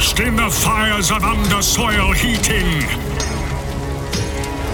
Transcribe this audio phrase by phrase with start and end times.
[0.00, 2.80] Forged in the fires of undersoil heating.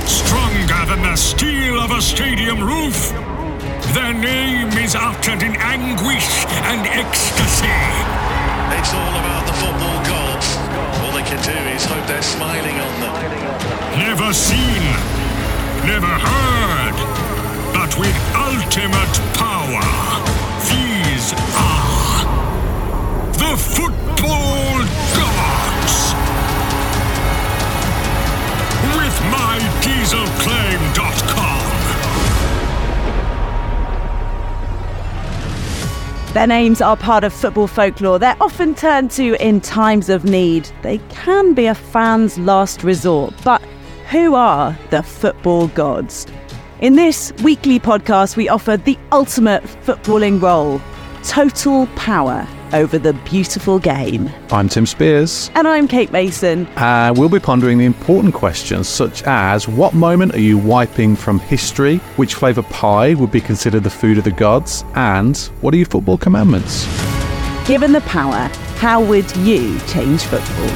[0.06, 3.10] Stronger than the steel of a stadium roof.
[3.92, 7.66] Their name is uttered in anguish and ecstasy.
[8.78, 10.46] It's all about the football gods.
[11.02, 13.98] All they can do is hope they're smiling on them.
[13.98, 14.82] Never seen,
[15.82, 16.94] never heard,
[17.74, 20.35] but with ultimate power.
[36.36, 38.18] Their names are part of football folklore.
[38.18, 40.68] They're often turned to in times of need.
[40.82, 43.32] They can be a fan's last resort.
[43.42, 43.62] But
[44.10, 46.26] who are the football gods?
[46.80, 50.78] In this weekly podcast, we offer the ultimate footballing role
[51.22, 54.30] total power over the beautiful game.
[54.50, 55.50] I'm Tim Spiers.
[55.54, 56.66] And I'm Kate Mason.
[56.76, 61.38] Uh, we'll be pondering the important questions such as what moment are you wiping from
[61.38, 61.96] history?
[62.16, 64.84] Which flavour pie would be considered the food of the gods?
[64.94, 66.84] And what are your football commandments?
[67.66, 70.68] Given the power, how would you change football?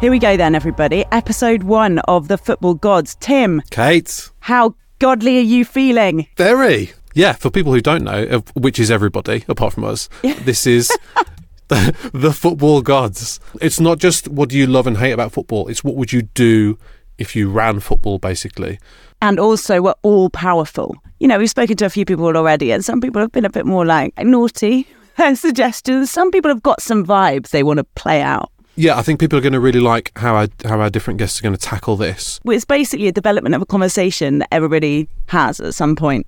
[0.00, 1.04] Here we go, then, everybody.
[1.12, 3.16] Episode one of The Football Gods.
[3.20, 4.30] Tim, Kate.
[4.40, 6.26] how godly are you feeling?
[6.36, 6.90] Very.
[7.14, 10.90] Yeah, for people who don't know, which is everybody apart from us, this is
[11.68, 13.40] the, the football gods.
[13.60, 16.22] It's not just what do you love and hate about football, it's what would you
[16.22, 16.78] do
[17.18, 18.78] if you ran football, basically.
[19.20, 20.96] And also, we're all powerful.
[21.20, 23.50] You know, we've spoken to a few people already, and some people have been a
[23.50, 24.86] bit more like naughty
[25.34, 26.10] suggestions.
[26.10, 28.50] Some people have got some vibes they want to play out.
[28.74, 31.38] Yeah, I think people are going to really like how our, how our different guests
[31.38, 32.40] are going to tackle this.
[32.42, 36.26] Well, It's basically a development of a conversation that everybody has at some point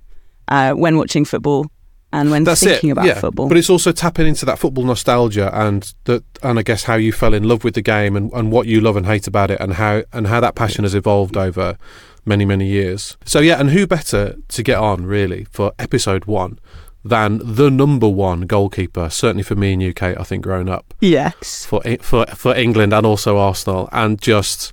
[0.49, 1.67] uh, when watching football
[2.15, 2.93] and when That's thinking it.
[2.93, 3.19] about yeah.
[3.19, 3.49] football.
[3.49, 7.13] But it's also tapping into that football nostalgia and that, and I guess how you
[7.13, 9.61] fell in love with the game and, and what you love and hate about it
[9.61, 11.77] and how and how that passion has evolved over
[12.25, 13.17] many many years.
[13.25, 16.61] So yeah, and who better to get on really for episode one
[17.05, 21.67] than the number one goalkeeper, certainly for me in UK, I think growing up yes.
[21.67, 24.73] for for for England and also Arsenal, and just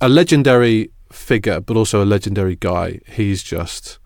[0.00, 3.00] a legendary figure, but also a legendary guy.
[3.06, 3.98] He's just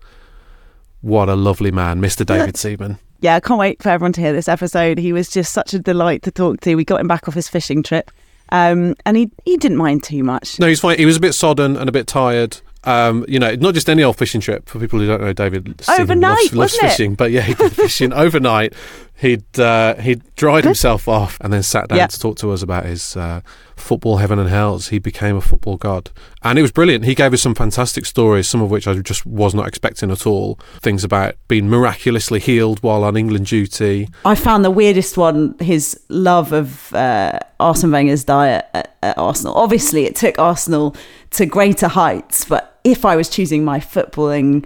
[1.05, 2.25] what a lovely man, Mr.
[2.25, 2.97] David Seaman.
[3.21, 4.97] Yeah, I can't wait for everyone to hear this episode.
[4.97, 6.73] He was just such a delight to talk to.
[6.73, 8.09] We got him back off his fishing trip,
[8.49, 10.59] um, and he he didn't mind too much.
[10.59, 10.97] No, he's fine.
[10.97, 12.57] He was a bit sodden and a bit tired.
[12.85, 14.69] Um, you know, not just any old fishing trip.
[14.69, 16.89] For people who don't know, David Overnight, loves, loves wasn't it?
[16.89, 17.15] fishing.
[17.15, 18.73] But yeah, he did fishing overnight.
[19.17, 22.07] He'd uh, he'd dried himself off and then sat down Yeah.
[22.07, 23.39] to talk to us about his uh,
[23.77, 24.89] football heaven and hells.
[24.89, 26.11] He became a football god,
[26.43, 27.05] and it was brilliant.
[27.05, 30.27] He gave us some fantastic stories, some of which I just was not expecting at
[30.27, 30.59] all.
[30.81, 34.09] Things about being miraculously healed while on England duty.
[34.25, 39.53] I found the weirdest one his love of uh, Arsene Wenger's diet at, at Arsenal.
[39.55, 40.93] Obviously, it took Arsenal
[41.31, 44.65] to greater heights, but if I was choosing my footballing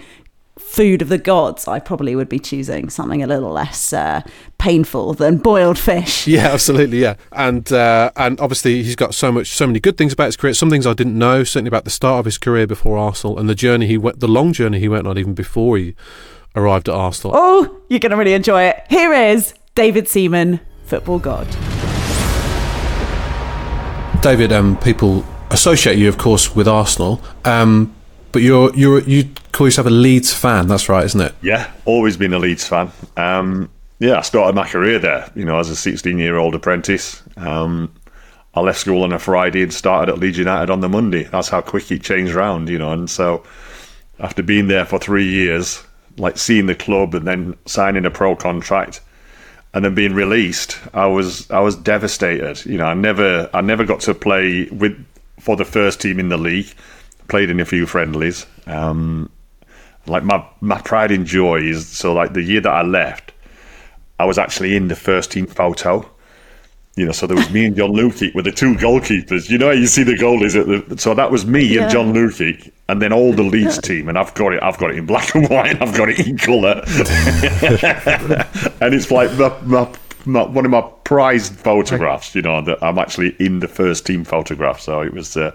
[0.59, 4.21] food of the gods, I probably would be choosing something a little less uh,
[4.59, 6.27] painful than boiled fish.
[6.27, 6.99] Yeah, absolutely.
[6.99, 10.37] Yeah, and uh, and obviously he's got so much, so many good things about his
[10.37, 10.53] career.
[10.53, 13.49] Some things I didn't know, certainly about the start of his career before Arsenal and
[13.49, 15.95] the journey he went, the long journey he went on even before he
[16.55, 17.31] arrived at Arsenal.
[17.35, 18.83] Oh, you're going to really enjoy it.
[18.89, 21.47] Here is David Seaman, football god.
[24.21, 27.95] David, um, people associate you, of course, with Arsenal, um,
[28.31, 30.67] but you're you're you call yourself a Leeds fan.
[30.67, 31.33] That's right, isn't it?
[31.41, 32.91] Yeah, always been a Leeds fan.
[33.17, 35.29] Um, yeah, I started my career there.
[35.35, 37.21] You know, as a 16 year old apprentice.
[37.37, 37.93] Um,
[38.55, 41.23] I left school on a Friday and started at Leeds United on the Monday.
[41.23, 42.91] That's how quick it changed round, you know.
[42.91, 43.43] And so,
[44.19, 45.83] after being there for three years,
[46.17, 49.01] like seeing the club and then signing a pro contract,
[49.73, 52.65] and then being released, I was I was devastated.
[52.65, 55.05] You know, I never I never got to play with
[55.39, 56.73] for the first team in the league.
[57.29, 58.45] Played in a few friendlies.
[58.65, 59.29] Um,
[60.07, 63.31] like my my pride and joy is so like the year that I left,
[64.19, 66.09] I was actually in the first team photo.
[66.95, 69.49] You know, so there was me and John Lukic with the two goalkeepers.
[69.49, 71.83] You know, you see the goalies at the so that was me yeah.
[71.83, 74.09] and John Lukic, and then all the Leeds team.
[74.09, 74.61] And I've got it.
[74.61, 75.81] I've got it in black and white.
[75.81, 76.81] I've got it in colour,
[78.81, 79.87] and it's like my, my,
[80.25, 82.35] my, one of my prized photographs.
[82.35, 84.81] You know, that I'm actually in the first team photograph.
[84.81, 85.51] So it was, uh,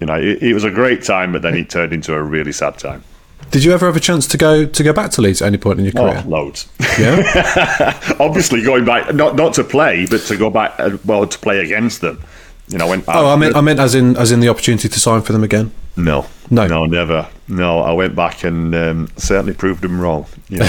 [0.00, 2.52] you know, it, it was a great time, but then it turned into a really
[2.52, 3.04] sad time.
[3.50, 5.58] Did you ever have a chance to go to go back to Leeds at any
[5.58, 6.22] point in your career?
[6.24, 6.68] Oh, loads.
[6.98, 8.00] Yeah.
[8.18, 10.78] Obviously, going back not not to play, but to go back.
[10.78, 12.20] Uh, well, to play against them.
[12.68, 13.04] You know, went.
[13.06, 15.44] Oh, I meant I meant as in as in the opportunity to sign for them
[15.44, 15.72] again.
[15.96, 17.28] No, no, no, never.
[17.46, 20.26] No, I went back and um, certainly proved them wrong.
[20.48, 20.66] You know,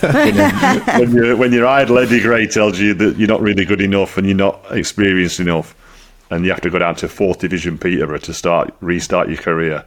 [0.00, 3.64] when, you, when, you, when your idol Eddie Gray tells you that you're not really
[3.64, 5.76] good enough and you're not experienced enough,
[6.30, 9.84] and you have to go down to fourth division Peterborough to start restart your career.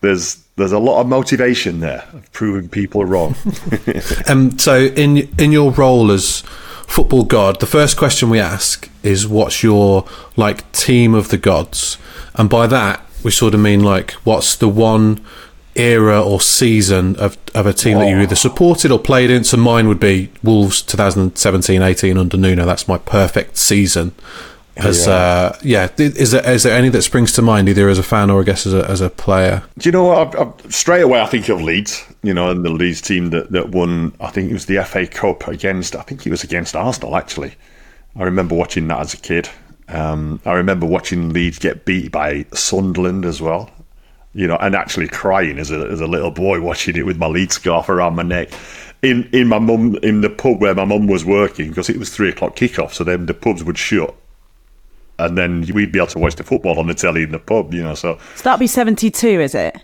[0.00, 3.36] There's there's a lot of motivation there of proving people wrong.
[4.28, 6.40] um, so in in your role as
[6.86, 10.06] football god, the first question we ask is what's your
[10.36, 11.98] like team of the gods,
[12.34, 15.24] and by that we sort of mean like what's the one
[15.76, 18.00] era or season of, of a team oh.
[18.00, 19.44] that you either supported or played in.
[19.44, 22.64] So mine would be Wolves 2017-18 under Nuno.
[22.64, 24.14] That's my perfect season.
[24.76, 25.12] As yeah.
[25.12, 28.30] Uh, yeah, is there is there any that springs to mind either as a fan
[28.30, 29.62] or I guess as a as a player?
[29.78, 30.36] Do you know what?
[30.36, 32.04] I, I, straight away, I think of Leeds.
[32.22, 34.14] You know, and the Leeds team that, that won.
[34.20, 35.96] I think it was the FA Cup against.
[35.96, 37.16] I think it was against Arsenal.
[37.16, 37.54] Actually,
[38.16, 39.48] I remember watching that as a kid.
[39.88, 43.70] Um, I remember watching Leeds get beat by Sunderland as well.
[44.34, 47.28] You know, and actually crying as a as a little boy watching it with my
[47.28, 48.50] Leeds scarf around my neck
[49.00, 52.14] in in my mum in the pub where my mum was working because it was
[52.14, 52.92] three o'clock kickoff.
[52.92, 54.14] So then the pubs would shut
[55.18, 57.72] and then we'd be able to watch the football on the telly in the pub,
[57.72, 57.94] you know.
[57.94, 59.76] So, so that'd be seventy two, is it?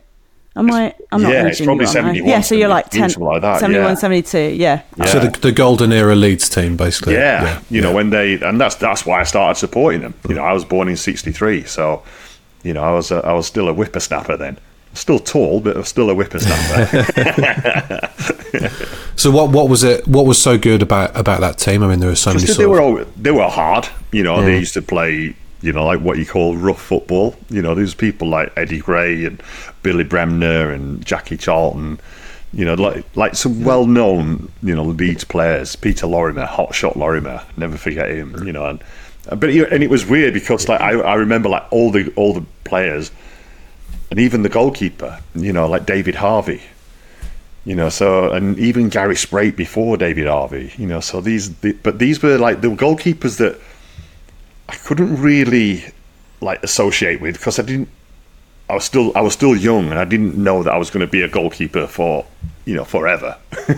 [0.54, 0.94] Am I?
[1.10, 1.32] I'm not.
[1.32, 2.28] Yeah, it's probably seventy one.
[2.28, 3.60] Yeah, so you're like 10, like that.
[3.60, 3.94] 71, yeah.
[3.94, 4.82] 72, yeah.
[4.96, 5.04] yeah.
[5.06, 7.14] So the, the golden era Leeds team, basically.
[7.14, 7.62] Yeah, yeah.
[7.70, 10.12] you know when they, and that's that's why I started supporting them.
[10.28, 12.02] You know, I was born in '63, so
[12.62, 14.58] you know I was a, I was still a whippersnapper then.
[14.94, 16.84] Still tall, but still a whippersnapper.
[19.16, 20.06] so what what was it?
[20.06, 21.82] What was so good about about that team?
[21.82, 22.44] I mean, there were so many.
[22.44, 23.88] They were all, they were hard.
[24.12, 27.36] You know, they used to play you know, like what you call rough football.
[27.48, 29.40] You know, there's people like Eddie Gray and
[29.82, 32.00] Billy Bremner and Jackie Charlton.
[32.52, 35.74] You know, like like some well-known, you know, Leeds players.
[35.76, 38.44] Peter Lorimer, hot shot Lorimer, never forget him.
[38.44, 38.82] You know, and
[39.28, 42.34] uh, but and it was weird because like I, I remember like all the all
[42.34, 43.10] the players,
[44.10, 45.20] and even the goalkeeper.
[45.34, 46.60] You know, like David Harvey.
[47.64, 50.72] You know, so and even Gary Sprake before David Harvey.
[50.76, 53.60] You know, so these, the, but these were like the goalkeepers that
[54.72, 55.84] I couldn't really
[56.40, 57.90] like associate with because I didn't.
[58.70, 61.04] I was still I was still young and I didn't know that I was going
[61.04, 62.24] to be a goalkeeper for
[62.64, 63.36] you know forever.
[63.68, 63.74] you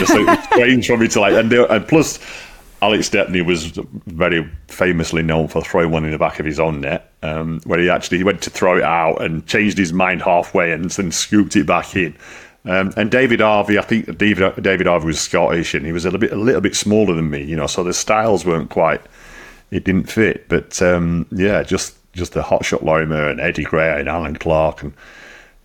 [0.00, 2.18] know, so it was strange for me to like and, and plus
[2.82, 6.80] Alex Stepney was very famously known for throwing one in the back of his own
[6.80, 10.20] net, um, where he actually he went to throw it out and changed his mind
[10.20, 12.16] halfway and then scooped it back in.
[12.64, 16.08] Um, and David Harvey, I think David David Harvey was Scottish and he was a
[16.08, 19.00] little bit a little bit smaller than me, you know, so the styles weren't quite
[19.70, 20.48] it didn't fit.
[20.48, 24.94] But um, yeah, just just the hotshot Lorimer and Eddie Gray and Allan Clarke and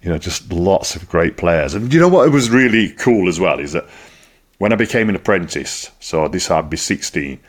[0.02, 1.74] you know just lots of great players.
[1.74, 3.88] And you know what was really cool as well is that
[4.58, 7.40] when I became an apprentice, so this I'd be sixteen,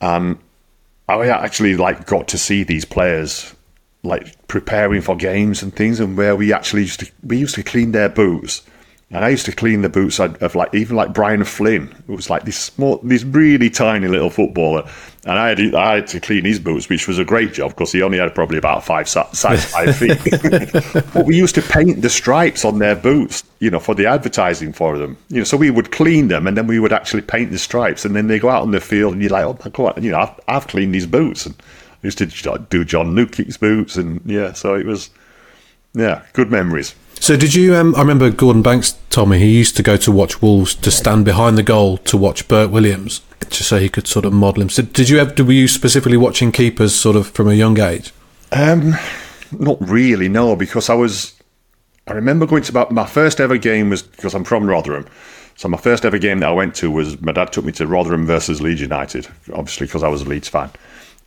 [0.00, 0.38] um,
[1.08, 3.54] I actually like got to see these players
[4.04, 7.62] like preparing for games and things, and where we actually used to we used to
[7.62, 8.62] clean their boots
[9.10, 11.94] and I used to clean the boots of like even like Brian Flynn.
[12.08, 14.88] It was like this small, this really tiny little footballer,
[15.24, 17.92] and I had I had to clean his boots, which was a great job because
[17.92, 20.18] he only had probably about five size five feet.
[21.12, 24.72] but we used to paint the stripes on their boots, you know, for the advertising
[24.72, 25.16] for them.
[25.28, 28.04] You know, so we would clean them, and then we would actually paint the stripes,
[28.04, 30.10] and then they go out on the field, and you're like, oh my god, you
[30.12, 32.26] know, I've, I've cleaned these boots, and I used to
[32.70, 35.10] do John Lukic's boots, and yeah, so it was,
[35.94, 36.94] yeah, good memories.
[37.20, 37.74] So did you?
[37.74, 40.90] Um, I remember Gordon Banks told me he used to go to watch Wolves to
[40.90, 43.20] stand behind the goal to watch Bert Williams,
[43.50, 44.70] just so he could sort of model him.
[44.70, 45.38] So did you have?
[45.38, 48.12] Were you specifically watching keepers sort of from a young age?
[48.52, 48.94] Um,
[49.52, 51.34] not really, no, because I was.
[52.06, 55.06] I remember going to about my first ever game was because I'm from Rotherham.
[55.56, 57.86] So my first ever game that I went to was my dad took me to
[57.86, 60.70] Rotherham versus Leeds United, obviously because I was a Leeds fan,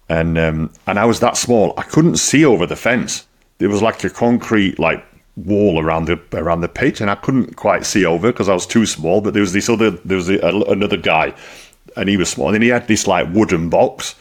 [0.09, 3.27] and um, and I was that small I couldn't see over the fence.
[3.59, 7.55] It was like a concrete like wall around the around the pitch, and I couldn't
[7.55, 9.21] quite see over because I was too small.
[9.21, 11.33] But there was this other there was another guy,
[11.95, 14.15] and he was small, and he had this like wooden box.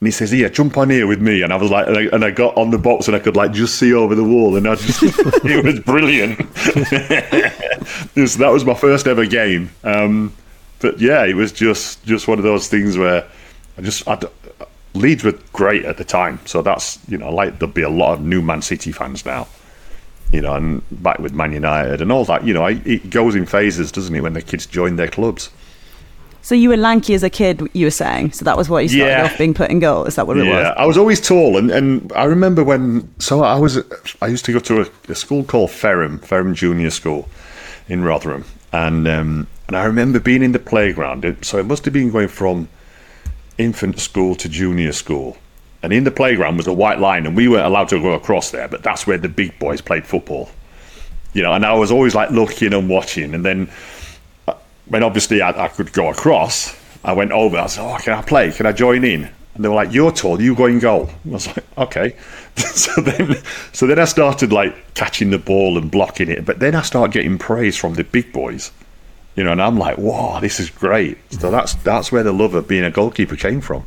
[0.00, 2.02] And he says, "Yeah, jump on here with me." And I was like, and I,
[2.14, 4.54] and I, got on the box, and I could like just see over the wall,
[4.56, 5.02] and I just,
[5.44, 6.38] it was brilliant.
[8.14, 9.70] was, that was my first ever game.
[9.84, 10.34] Um,
[10.80, 13.26] but yeah, it was just just one of those things where
[13.78, 14.20] I just I,
[14.94, 18.14] Leeds were great at the time, so that's you know like there'll be a lot
[18.14, 19.48] of new Man City fans now,
[20.32, 22.44] you know, and back with Man United and all that.
[22.44, 25.50] You know, it goes in phases, doesn't it, when the kids join their clubs.
[26.42, 28.30] So you were lanky as a kid, you were saying.
[28.30, 29.24] So that was what you started Yeah.
[29.24, 30.04] off being put in goal.
[30.04, 30.48] Is that what it was?
[30.48, 30.74] yeah, was?
[30.76, 33.08] I was always tall, and, and I remember when.
[33.18, 33.78] So I was,
[34.22, 37.28] I used to go to a, a school called Ferrum, Ferrum Junior School,
[37.88, 41.24] in Rotherham, and um, and I remember being in the playground.
[41.24, 42.68] It, so it must have been going from
[43.58, 45.36] infant school to junior school,
[45.82, 48.50] and in the playground was a white line, and we weren't allowed to go across
[48.50, 50.48] there, but that's where the big boys played football.
[51.32, 53.70] You know, and I was always like looking and watching, and then
[54.48, 54.54] uh,
[54.86, 57.58] when obviously I, I could go across, I went over.
[57.58, 58.50] I said, "Oh, can I play?
[58.52, 60.40] Can I join in?" And they were like, "You're tall.
[60.40, 62.16] You go in goal." I was like, "Okay."
[62.56, 63.36] so then,
[63.72, 66.44] so then I started like catching the ball and blocking it.
[66.44, 68.72] But then I started getting praise from the big boys,
[69.36, 72.54] you know, and I'm like, "Wow, this is great." So that's that's where the love
[72.54, 73.86] of being a goalkeeper came from.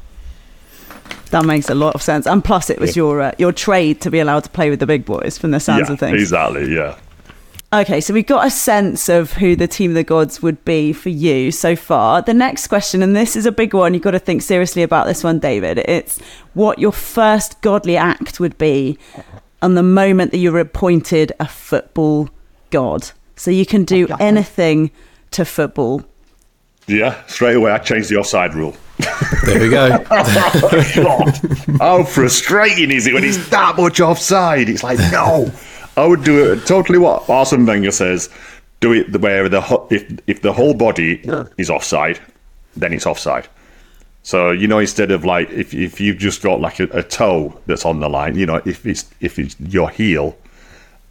[1.31, 2.25] That makes a lot of sense.
[2.25, 3.01] And plus, it was Yeah.
[3.03, 5.59] your uh, your trade to be allowed to play with the big boys from the
[5.59, 6.21] sounds yeah, of things.
[6.21, 6.74] exactly.
[6.74, 6.95] Yeah.
[7.71, 10.91] Okay, so we've got a sense of who the team of the gods would be
[10.91, 12.24] for you so far.
[12.24, 15.05] The next question, and this is a big one, you've got to think seriously about
[15.05, 15.77] this one, David.
[15.77, 16.19] It's
[16.55, 18.98] what your first godly act would be
[19.62, 22.29] on the moment that you were appointed a football
[22.71, 23.12] god.
[23.36, 24.89] So you can do anything
[25.31, 26.01] to football.
[26.89, 28.75] Yeah, straight away I changed the offside rule.
[29.46, 29.98] There we go.
[30.10, 31.39] God,
[31.79, 34.67] how frustrating is it when it's that much offside?
[34.69, 35.51] It's like no,
[35.96, 38.29] I would do it totally what Arsene Wenger says.
[38.81, 41.22] Do it the where the ho- if if the whole body
[41.58, 42.19] is offside,
[42.75, 43.48] then it's offside.
[44.24, 47.58] So you know, instead of like if if you've just got like a, a toe
[47.67, 50.36] that's on the line, you know, if it's if it's your heel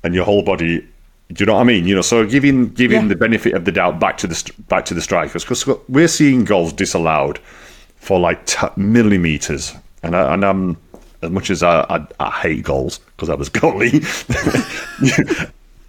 [0.02, 0.86] and your whole body.
[1.30, 1.86] Do you know what I mean?
[1.86, 3.08] You know, so giving giving Yeah.
[3.08, 6.44] the benefit of the doubt back to the back to the strikers because we're seeing
[6.44, 7.38] goals disallowed
[7.96, 10.76] for like t- millimeters, and I, and I'm
[11.20, 14.00] as much as I I, I hate goals because I was goalie.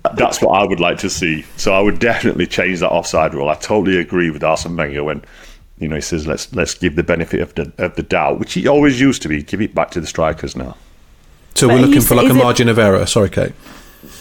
[0.16, 1.44] that's what I would like to see.
[1.58, 3.50] So I would definitely change that offside rule.
[3.50, 5.24] I totally agree with Arsene Wenger when
[5.78, 8.54] you know he says let's let's give the benefit of the of the doubt, which
[8.54, 9.42] he always used to be.
[9.44, 10.76] Give it back to the strikers now.
[11.56, 13.06] So But we're are you looking for like a is it- margin of error.
[13.06, 13.54] Sorry, Kate.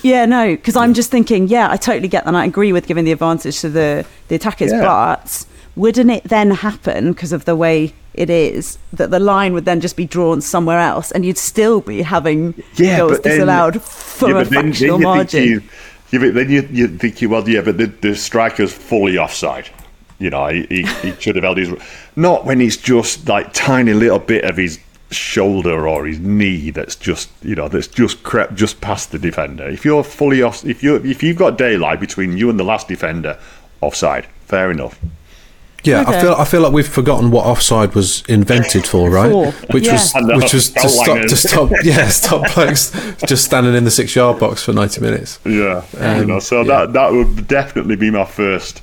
[0.03, 2.29] Yeah, no, because I'm just thinking, yeah, I totally get that.
[2.29, 4.73] And I agree with giving the advantage to the, the attackers.
[4.73, 4.81] Yeah.
[4.83, 9.65] But wouldn't it then happen, because of the way it is, that the line would
[9.65, 13.83] then just be drawn somewhere else and you'd still be having goals but then- disallowed
[13.83, 15.45] for yeah, a then- then fractional think margin?
[15.45, 15.63] you-
[16.11, 19.69] yeah, but then you, you think you well, yeah, but the, the striker's fully offside.
[20.19, 21.71] You know, he, he, he should have held his.
[22.17, 26.95] Not when he's just like tiny little bit of his shoulder or his knee that's
[26.95, 29.69] just you know that's just crept just past the defender.
[29.69, 32.89] If you're fully off, if you if you've got daylight between you and the last
[32.89, 33.39] defender,
[33.81, 34.27] offside.
[34.47, 34.99] Fair enough.
[35.85, 36.19] Yeah, Okay.
[36.19, 39.31] I feel I feel like we've forgotten what offside was invented for, right?
[39.31, 39.93] For, Which yeah.
[39.93, 41.31] was I know, which was to stop liners.
[41.31, 42.91] to stop yeah stop blokes
[43.27, 45.39] just standing in the six yard box for ninety minutes.
[45.45, 46.87] Yeah, you um, know, so yeah.
[46.87, 48.83] that that would definitely be my first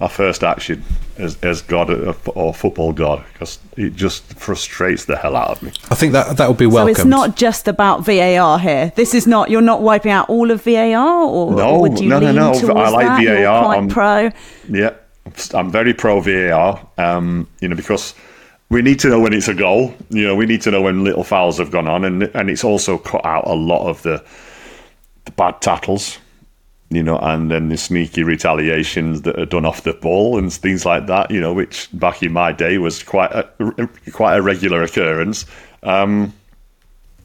[0.00, 0.82] my first action
[1.18, 5.62] as as God uh, or football God because it just frustrates the hell out of
[5.62, 5.72] me.
[5.90, 6.94] I think that that would be welcome.
[6.94, 8.92] So it's not just about VAR here.
[8.96, 12.18] This is not, you're not wiping out all of VAR, or, No, would you no,
[12.18, 12.52] no, lean no.
[12.54, 13.42] towards I like that?
[13.44, 13.64] VAR.
[13.64, 14.30] quite I'm- pro.
[14.70, 14.94] Yeah,
[15.54, 16.86] I'm very pro VAR.
[16.98, 18.14] Um, you know because.
[18.72, 19.92] We need to know when it's a goal.
[20.10, 22.62] You know, we need to know when little fouls have gone on, and and it's
[22.62, 24.22] also cut out a lot of the
[25.24, 26.18] the bad tackles.
[26.92, 30.84] You know, and then the sneaky retaliations that are done off the ball and things
[30.84, 31.30] like that.
[31.30, 35.46] You know, which back in my day was quite a, quite a regular occurrence.
[35.84, 36.32] Um,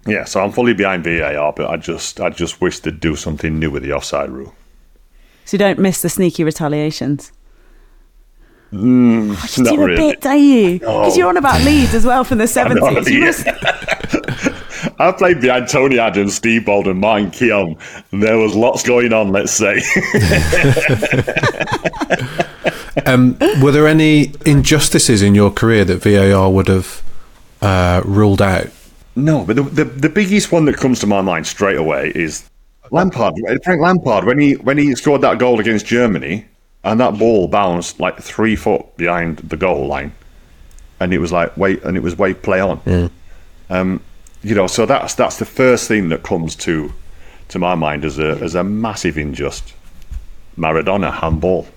[0.05, 3.57] yeah, so I'm fully behind VAR, but I just I just wish they'd do something
[3.57, 4.53] new with the offside rule.
[5.45, 7.31] So you don't miss the sneaky retaliations.
[8.72, 9.95] Mm, You not do a really.
[10.12, 10.79] bit, do you?
[10.79, 11.19] Because No.
[11.19, 13.12] you're on about Leeds as well from the I know, 70s.
[13.12, 14.54] You must-
[15.00, 17.78] I played behind Tony Adams, Steve Bolden, Martin Keown,
[18.12, 19.32] and there was lots going on.
[19.32, 19.82] Let's say.
[23.06, 27.04] um, were there any injustices in your career that VAR would have
[27.62, 28.68] uh, ruled out?
[29.16, 32.50] No, but the, the, the biggest one that comes to my mind straight away is
[32.92, 33.36] Lampard.
[33.64, 36.46] Frank Lampard when he when he scored that goal against Germany,
[36.84, 40.14] and that ball bounced like three foot behind the goal line,
[41.00, 42.82] and it was like wait, and it was wait play on.
[42.86, 43.08] Yeah.
[43.70, 44.02] Um,
[44.46, 46.94] you know, so that's that's the first thing that comes to
[47.48, 49.74] to my mind as a as a massive injust.
[50.56, 51.68] Maradona handball.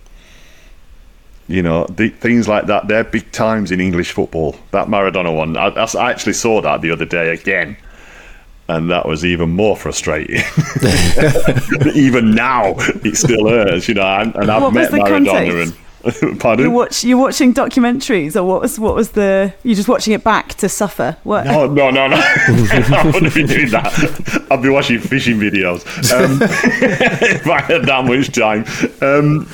[1.46, 4.54] You know, the, things like that, they're big times in English football.
[4.72, 7.78] That Maradona one, I, I actually saw that the other day again.
[8.68, 10.36] And that was even more frustrating.
[11.94, 14.02] even now, it still hurts, you know.
[14.02, 15.74] And, and I've What was met the Maradona context?
[15.74, 15.87] and.
[16.38, 16.66] Pardon?
[16.66, 19.52] You watch you're watching documentaries, or what was what was the?
[19.64, 21.16] You're just watching it back to suffer.
[21.24, 21.44] What?
[21.46, 22.16] No, no, no, no.
[22.20, 24.46] I wouldn't be doing that.
[24.50, 25.84] I'd be watching fishing videos.
[26.12, 28.64] Um, if I had that much time.
[29.02, 29.48] Um,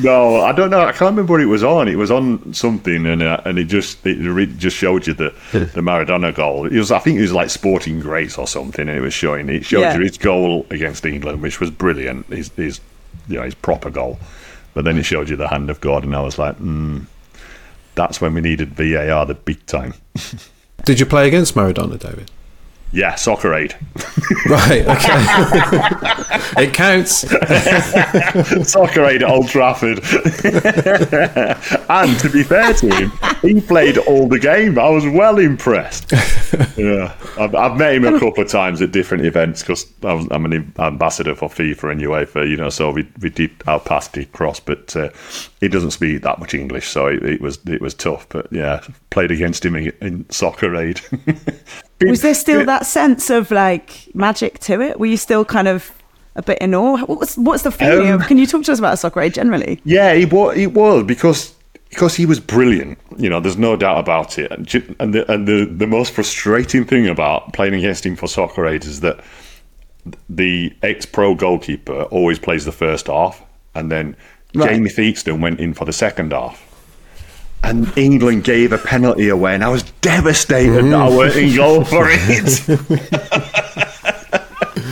[0.00, 0.80] no, I don't know.
[0.80, 1.88] I can't remember what it was on.
[1.88, 5.34] It was on something, and uh, and it just it re- just showed you the
[5.52, 6.66] the Maradona goal.
[6.66, 9.48] It was, I think, it was like Sporting Greats or something, and it was showing
[9.48, 9.96] it showed Yeah.
[9.96, 12.26] you his goal against England, which was brilliant.
[12.26, 12.80] His his
[13.28, 14.18] you know his proper goal.
[14.78, 17.04] But then he showed you the hand of God, and I was like, mm,
[17.96, 19.92] that's when we needed VAR the big time.
[20.84, 22.30] Did you play against Maradona, David?
[22.90, 23.76] Yeah, Soccer Aid.
[24.46, 26.62] Right, okay.
[26.62, 27.18] it counts.
[28.70, 29.98] Soccer Aid at Old Trafford.
[31.90, 34.78] and to be fair to him, he played all the game.
[34.78, 36.12] I was well impressed.
[36.78, 40.72] Yeah, I've, I've met him a couple of times at different events because I'm an
[40.78, 44.60] ambassador for FIFA and UEFA, you know, so we, we did our paths did cross,
[44.60, 45.10] but uh,
[45.60, 48.26] he doesn't speak that much English, so it, it was it was tough.
[48.30, 48.80] But yeah,
[49.10, 51.02] played against him in, in Soccer Aid.
[52.00, 55.00] Was there still that sense of like magic to it?
[55.00, 55.92] Were you still kind of
[56.36, 56.98] a bit in awe?
[57.06, 58.28] What's what's the feeling Um, of?
[58.28, 59.80] Can you talk to us about soccer generally?
[59.84, 60.56] Yeah, he was.
[60.56, 61.54] He was because
[61.90, 62.98] because he was brilliant.
[63.16, 64.50] You know, there's no doubt about it.
[64.52, 68.66] And and the and the, the most frustrating thing about playing against him for soccer
[68.66, 69.20] aid is that
[70.28, 73.42] the ex-pro goalkeeper always plays the first half,
[73.74, 74.16] and then
[74.54, 74.70] Right.
[74.70, 76.64] Jamie Theakston went in for the second half.
[77.62, 81.84] And England gave a penalty away, and I was devastated that I weren't in goal
[81.84, 82.68] for it.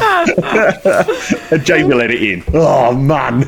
[1.53, 2.43] and Jamie let it in.
[2.53, 3.41] Oh man!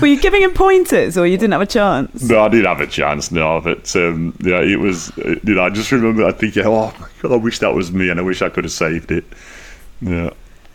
[0.00, 2.22] Were you giving him pointers, or you didn't have a chance?
[2.28, 3.30] No, I didn't have a chance.
[3.30, 5.10] No, but um, yeah, it was.
[5.18, 6.24] uh, You know, I just remember.
[6.24, 8.64] I think, oh my god, I wish that was me, and I wish I could
[8.64, 9.24] have saved it.
[10.00, 10.30] Yeah.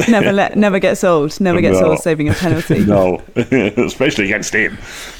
[0.10, 1.40] Never let, never gets old.
[1.40, 1.92] Never gets No.
[1.92, 2.80] old saving a penalty.
[2.86, 4.78] no, especially against him.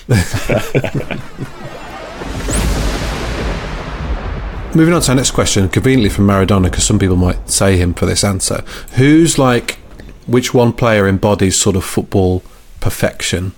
[4.76, 7.94] Moving on to our next question, conveniently from Maradona, because some people might say him
[7.94, 8.62] for this answer.
[8.96, 9.76] Who's like,
[10.28, 12.44] which one player embodies sort of football
[12.82, 13.52] perfection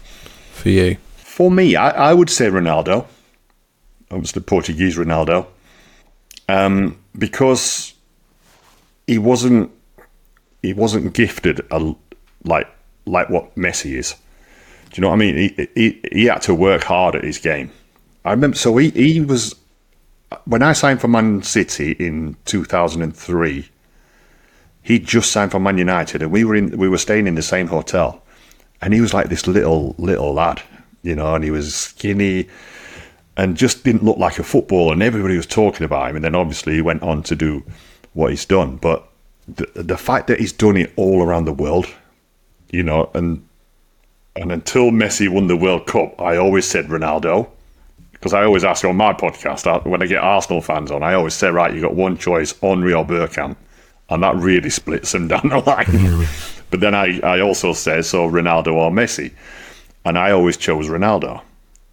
[0.52, 0.98] for you?
[1.16, 3.08] For me, I, I would say Ronaldo.
[4.12, 5.48] Obviously, Portuguese Ronaldo,
[6.50, 7.96] um, because
[9.08, 9.72] he wasn't
[10.62, 11.96] he wasn't gifted a,
[12.44, 12.68] like
[13.06, 14.16] like what Messi is.
[14.90, 15.36] Do you know what I mean?
[15.36, 17.72] He, he he had to work hard at his game.
[18.26, 18.58] I remember.
[18.58, 19.56] So he he was
[20.46, 23.70] when I signed for Man City in two thousand and three.
[24.82, 27.42] He just signed for Man United, and we were in we were staying in the
[27.42, 28.24] same hotel,
[28.82, 30.62] and he was like this little little lad,
[31.04, 32.48] you know, and he was skinny,
[33.36, 36.16] and just didn't look like a footballer, and everybody was talking about him.
[36.16, 37.64] And then obviously he went on to do
[38.14, 39.08] what he's done, but
[39.48, 41.88] the the fact that he's done it all around the world,
[42.70, 43.48] you know, and
[44.36, 47.50] and until Messi won the World Cup, I always said Ronaldo.
[48.12, 51.36] Because I always ask on my podcast, when I get Arsenal fans on, I always
[51.36, 53.56] say, right, you got one choice, Henry or Bergkamp.
[54.10, 56.28] And that really splits them down the line.
[56.72, 59.34] but then I, I also say, so Ronaldo or Messi.
[60.04, 61.42] And I always chose Ronaldo,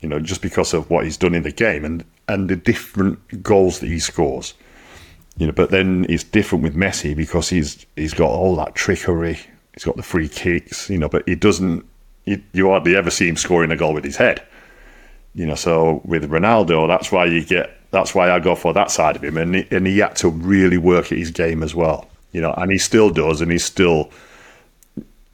[0.01, 3.43] you know, just because of what he's done in the game and, and the different
[3.43, 4.55] goals that he scores.
[5.37, 9.39] You know, but then it's different with Messi because he's he's got all that trickery.
[9.73, 11.85] He's got the free kicks, you know, but he doesn't.
[12.25, 14.43] You, you hardly ever see him scoring a goal with his head.
[15.35, 17.77] You know, so with Ronaldo, that's why you get.
[17.91, 20.29] That's why I go for that side of him, and he, and he had to
[20.29, 22.09] really work at his game as well.
[22.33, 24.11] You know, and he still does, and he's still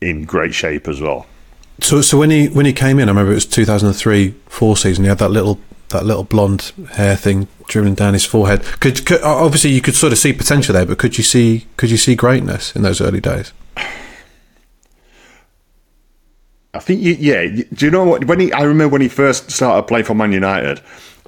[0.01, 1.27] in great shape as well.
[1.81, 3.97] So, so when he when he came in, I remember it was two thousand and
[3.97, 5.05] three four season.
[5.05, 5.59] He had that little
[5.91, 8.63] that little blonde hair thing dribbling down his forehead.
[8.81, 11.91] Could, could obviously you could sort of see potential there, but could you see could
[11.91, 13.53] you see greatness in those early days?
[16.73, 17.45] I think, you, yeah.
[17.73, 18.27] Do you know what?
[18.27, 20.81] When he, I remember when he first started playing for Man United,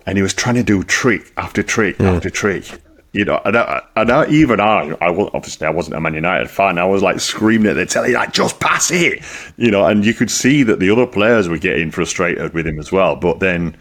[0.07, 2.64] and he was trying to do trick after trick after trick,
[3.12, 6.48] You know, and, I, and I, even I, I obviously I wasn't a Man United
[6.48, 6.79] fan.
[6.79, 9.22] I was like screaming at the telly, like just pass it,
[9.59, 9.85] you know.
[9.85, 13.14] And you could see that the other players were getting frustrated with him as well.
[13.16, 13.77] But then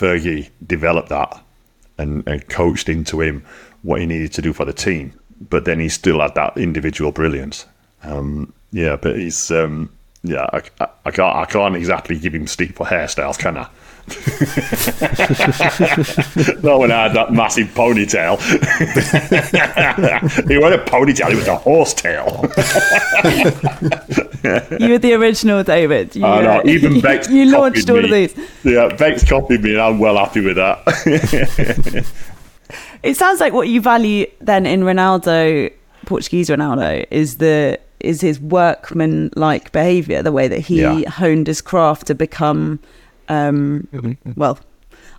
[0.00, 1.42] Fergie developed that
[1.98, 3.44] and, and coached into him
[3.82, 5.12] what he needed to do for the team.
[5.40, 7.66] But then he still had that individual brilliance.
[8.02, 9.90] Um, yeah, but he's um,
[10.22, 13.68] yeah, I, I, I, can't I can't exactly give him steeple hairstyles, can I?
[16.62, 18.40] Not when I had that massive ponytail.
[20.48, 22.40] he wasn't a ponytail; he was a horsetail.
[24.80, 26.16] you were the original, David.
[26.16, 26.58] You, I know.
[26.58, 28.04] Uh, even Becks you, you launched all me.
[28.04, 28.34] of these.
[28.64, 30.82] Yeah, Becks copied me, and I'm well happy with that.
[33.02, 35.72] it sounds like what you value then in Ronaldo,
[36.06, 41.08] Portuguese Ronaldo, is the is his workman like behavior, the way that he yeah.
[41.08, 42.80] honed his craft to become
[43.30, 43.86] um,
[44.36, 44.58] well,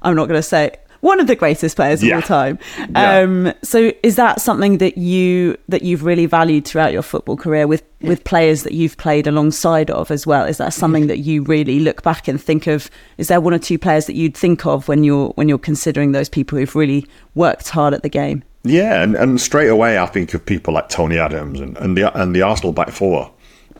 [0.01, 2.17] I'm not going to say one of the greatest players yeah.
[2.17, 2.59] of all time.
[2.93, 3.53] Um, yeah.
[3.63, 7.83] So, is that something that you that you've really valued throughout your football career with
[8.01, 10.45] with players that you've played alongside of as well?
[10.45, 12.89] Is that something that you really look back and think of?
[13.17, 16.11] Is there one or two players that you'd think of when you're when you're considering
[16.11, 18.43] those people who've really worked hard at the game?
[18.63, 22.15] Yeah, and, and straight away I think of people like Tony Adams and, and the
[22.19, 23.31] and the Arsenal back four,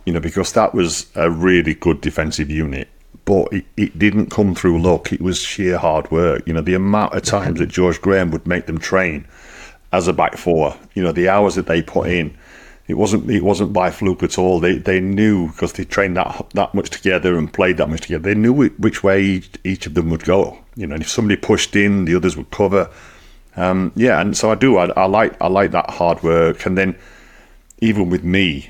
[0.06, 2.88] you know, because that was a really good defensive unit
[3.26, 5.14] but it, it, didn't come through luck.
[5.14, 6.46] It was sheer hard work.
[6.48, 9.28] You know, the amount of times that George Graham would make them train
[9.94, 12.36] as a back four, you know, the hours that they put in,
[12.88, 14.60] it wasn't it wasn't by fluke at all.
[14.60, 18.24] They they knew because they trained that that much together and played that much together.
[18.24, 20.58] They knew which way each, each of them would go.
[20.76, 22.90] You know, and if somebody pushed in, the others would cover.
[23.56, 24.78] Um, yeah, and so I do.
[24.78, 26.96] I, I like I like that hard work, and then
[27.80, 28.70] even with me,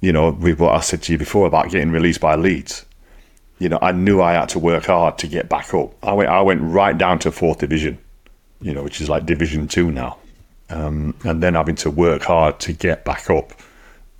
[0.00, 2.84] you know, with what I said to you before about getting released by Leeds
[3.58, 5.92] you know, I knew I had to work hard to get back up.
[6.02, 7.98] I went, I went right down to fourth division,
[8.60, 10.18] you know, which is like Division Two now,
[10.70, 13.52] um, and then having to work hard to get back up,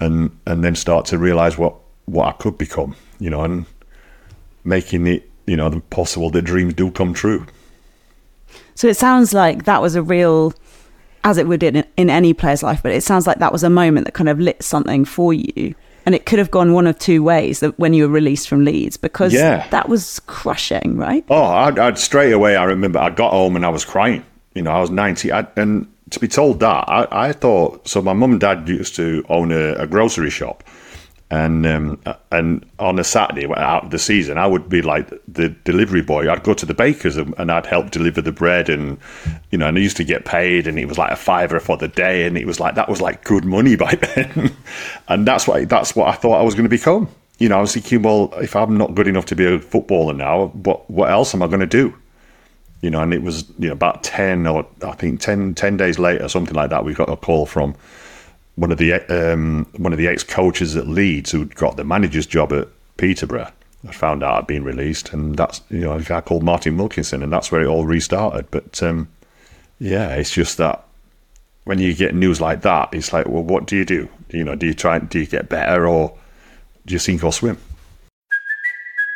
[0.00, 1.74] and and then start to realise what
[2.07, 3.66] what I could become, you know, and
[4.64, 7.46] making it, you know, possible that dreams do come true.
[8.78, 10.52] So it sounds like that was a real,
[11.24, 13.70] as it would in in any player's life, but it sounds like that was a
[13.70, 15.74] moment that kind of lit something for you
[16.08, 18.64] and it could have gone one of two ways that when you were released from
[18.64, 19.68] Leeds because yeah.
[19.68, 21.22] that was crushing, right?
[21.28, 22.56] Oh, I'd, I'd, straight away.
[22.56, 24.24] I remember I got home and I was crying.
[24.54, 28.00] You know, I was ninety, I, and to be told that, I, I, thought so.
[28.00, 30.64] My mum and dad used to own a, a grocery shop,
[31.30, 32.00] and um,
[32.32, 36.30] and on a Saturday out of the season, I would be like the delivery boy.
[36.30, 38.98] I'd go to the bakers and, I'd help deliver the bread, and
[39.50, 41.76] you know, and I used to get paid, and it was like a fiver for
[41.76, 44.56] the day, and it was like that was like good money by then,
[45.08, 47.08] and that's what that's what I thought I was going to become.
[47.38, 50.14] You know, I was thinking, well, if I'm not good enough to be a footballer
[50.14, 51.94] now, what what else am I going to do?
[52.80, 55.98] You know, and it was you know about ten or I think 10, 10 days
[55.98, 57.74] later, something like that, we got a call from
[58.58, 62.26] one of the um, one of the ex coaches at Leeds who got the manager's
[62.26, 63.52] job at Peterborough.
[63.86, 67.22] I found out I'd been released, and that's you know a guy called Martin Wilkinson,
[67.22, 68.50] and that's where it all restarted.
[68.50, 69.08] But um,
[69.78, 70.84] yeah, it's just that
[71.64, 74.08] when you get news like that, it's like, well, what do you do?
[74.30, 74.98] You know, do you try?
[74.98, 76.18] Do you get better, or
[76.84, 77.58] do you sink or swim?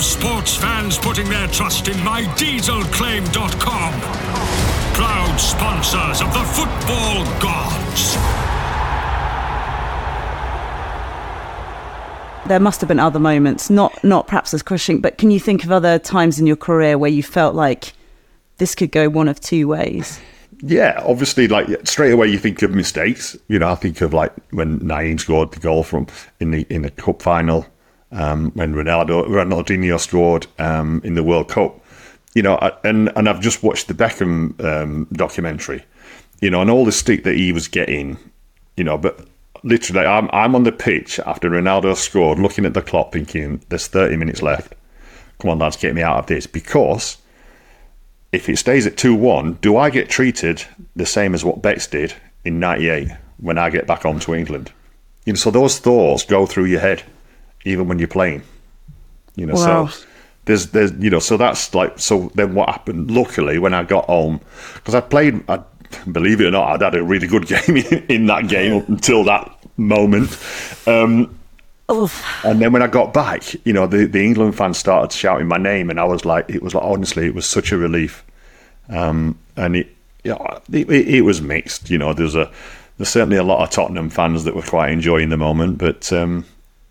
[0.00, 4.00] Of of sports fans putting their trust in mydieselclaim.com.
[4.94, 8.14] Proud sponsors of the football gods.
[12.48, 15.64] There must have been other moments, not not perhaps as crushing, but can you think
[15.64, 17.92] of other times in your career where you felt like
[18.56, 20.18] this could go one of two ways?
[20.62, 23.36] Yeah, obviously, like straight away you think of mistakes.
[23.48, 26.06] You know, I think of like when Nayim scored the goal from
[26.40, 27.66] in the in the cup final,
[28.12, 31.78] um, when Ronaldo Ronaldinho scored um, in the World Cup.
[32.34, 35.84] You know, and and I've just watched the Beckham um, documentary.
[36.40, 38.18] You know, and all the stick that he was getting.
[38.76, 39.26] You know, but
[39.62, 43.86] literally, I'm I'm on the pitch after Ronaldo scored, looking at the clock, thinking there's
[43.88, 44.74] 30 minutes left.
[45.38, 47.16] Come on, lads, get me out of this because
[48.32, 50.62] if it stays at 2 1, do I get treated
[50.94, 54.70] the same as what Becks did in 98 when I get back home to England?
[55.24, 57.02] You know, so those thoughts go through your head
[57.64, 58.42] even when you're playing.
[59.36, 59.86] You know, wow.
[59.86, 60.04] so
[60.44, 63.10] there's, there's, you know, so that's like, so then what happened?
[63.10, 64.40] Luckily, when I got home,
[64.74, 65.62] because I played, I,
[66.10, 68.88] believe it or not, I'd had a really good game in, in that game up
[68.88, 70.36] until that moment.
[70.86, 71.36] Um.
[72.44, 75.56] And then when I got back, you know, the, the England fans started shouting my
[75.56, 78.24] name, and I was like, it was like, honestly, it was such a relief.
[78.88, 79.88] Um, and it,
[80.22, 81.90] you know, it, it, was mixed.
[81.90, 82.50] You know, there's a
[82.96, 86.44] there's certainly a lot of Tottenham fans that were quite enjoying the moment, but um,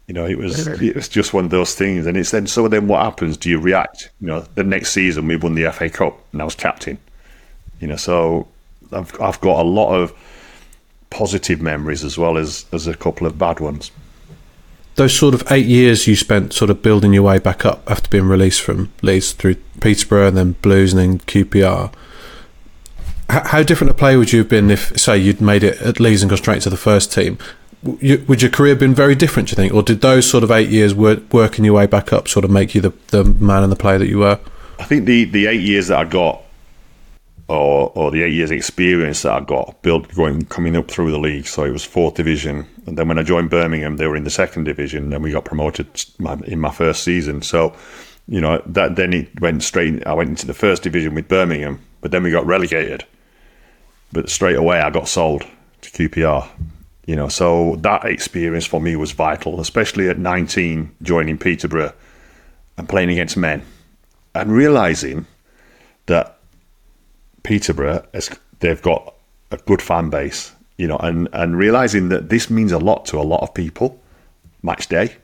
[0.09, 2.07] you know, it was it was just one of those things.
[2.07, 3.37] And it's then so then what happens?
[3.37, 4.09] Do you react?
[4.19, 6.97] You know, the next season we won the FA Cup, and I was captain.
[7.79, 8.47] You know, so
[8.91, 10.11] I've I've got a lot of
[11.11, 13.91] positive memories as well as as a couple of bad ones
[14.95, 18.09] those sort of eight years you spent sort of building your way back up after
[18.09, 21.93] being released from Leeds through Peterborough and then Blues and then QPR.
[23.29, 26.01] How, how different a player would you have been if, say, you'd made it at
[26.01, 27.37] Leeds and gone straight to the first team?
[27.83, 29.73] Would your career have been very different, do you think?
[29.73, 32.51] Or did those sort of eight years work, working your way back up sort of
[32.51, 34.39] make you the, the man and the player that you were?
[34.79, 36.41] I think the, the eight years that I got
[37.49, 41.17] or, or the eight years experience that I got built going coming up through the
[41.17, 41.47] league.
[41.47, 44.29] So it was fourth division, and then when I joined Birmingham, they were in the
[44.29, 45.09] second division.
[45.09, 45.87] Then we got promoted
[46.45, 47.41] in my first season.
[47.41, 47.75] So
[48.27, 50.05] you know that then it went straight.
[50.05, 53.03] I went into the first division with Birmingham, but then we got relegated.
[54.11, 55.43] But straight away, I got sold
[55.81, 56.47] to QPR.
[57.05, 61.93] You know, so that experience for me was vital, especially at 19, joining Peterborough
[62.77, 63.63] and playing against men,
[64.35, 65.25] and realizing
[66.05, 66.37] that
[67.43, 68.05] Peterborough,
[68.59, 69.15] they've got
[69.51, 73.19] a good fan base, you know, and, and realizing that this means a lot to
[73.19, 73.99] a lot of people,
[74.61, 75.15] match day.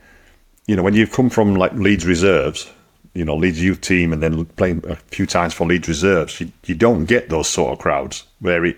[0.67, 2.71] You know, when you've come from like Leeds reserves,
[3.13, 6.51] you know, Leeds youth team and then playing a few times for Leeds reserves, you,
[6.65, 8.77] you don't get those sort of crowds where it,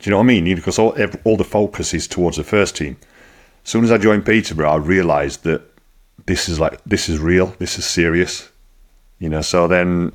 [0.00, 0.54] do you know what I mean?
[0.54, 2.96] Because all, all the focus is towards the first team.
[3.64, 5.62] As soon as I joined Peterborough, I realised that
[6.26, 8.48] this is like, this is real, this is serious,
[9.18, 10.12] you know, so then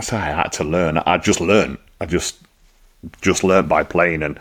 [0.00, 0.98] so I had to learn.
[0.98, 1.78] I just learned.
[2.00, 2.38] I just
[3.20, 4.22] just learned by playing.
[4.22, 4.38] And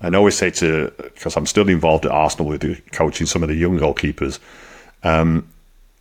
[0.00, 3.54] I always say to because I'm still involved at Arsenal with coaching some of the
[3.54, 4.38] young goalkeepers.
[5.02, 5.48] Um,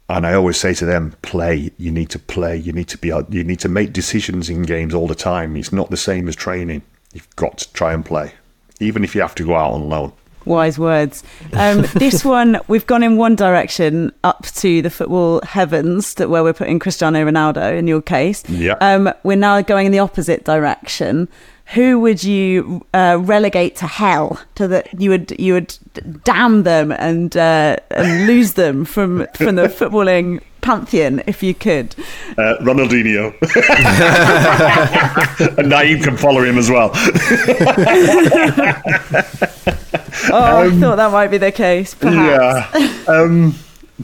[0.10, 1.72] and I always say to them, play.
[1.78, 2.58] You need to play.
[2.58, 3.08] You need to be.
[3.30, 5.56] You need to make decisions in games all the time.
[5.58, 6.82] It's not the same as training.
[7.13, 8.34] You've got to try and play,
[8.80, 10.13] even if you have to go out on loan.
[10.45, 11.23] Wise words.
[11.54, 16.43] Um, this one, we've gone in one direction up to the football heavens, that where
[16.43, 18.47] we're putting Cristiano Ronaldo in your case.
[18.49, 18.73] Yeah.
[18.82, 21.30] Um, we're now going in the opposite direction.
[21.67, 24.39] Who would you uh, relegate to hell?
[24.56, 25.78] To that you would you would
[26.26, 31.93] damn them and uh, and lose them from from the footballing pantheon if you could?
[32.32, 33.34] Uh, Ronaldinho.
[35.58, 36.89] and Nayim can follow him as well.
[40.32, 41.93] oh, um, I thought that might be the case.
[41.93, 42.76] Perhaps.
[42.76, 43.13] Yeah.
[43.13, 43.54] Um,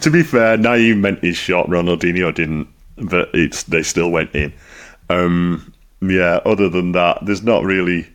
[0.02, 1.68] to be fair, Nayim meant his shot.
[1.68, 2.68] Ronaldinho didn't,
[2.98, 4.54] but it's they still went in.
[5.10, 6.42] Um, yeah.
[6.46, 8.08] Other than that, there's not really.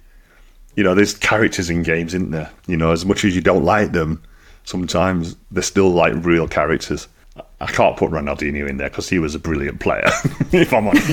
[0.77, 2.51] You know, there's characters in games, isn't there?
[2.67, 4.21] You know, as much as you don't like them,
[4.65, 7.07] sometimes they're still like real characters.
[7.65, 10.05] I can't put Ronaldinho in there because he was a brilliant player.
[10.53, 11.09] if I'm honest,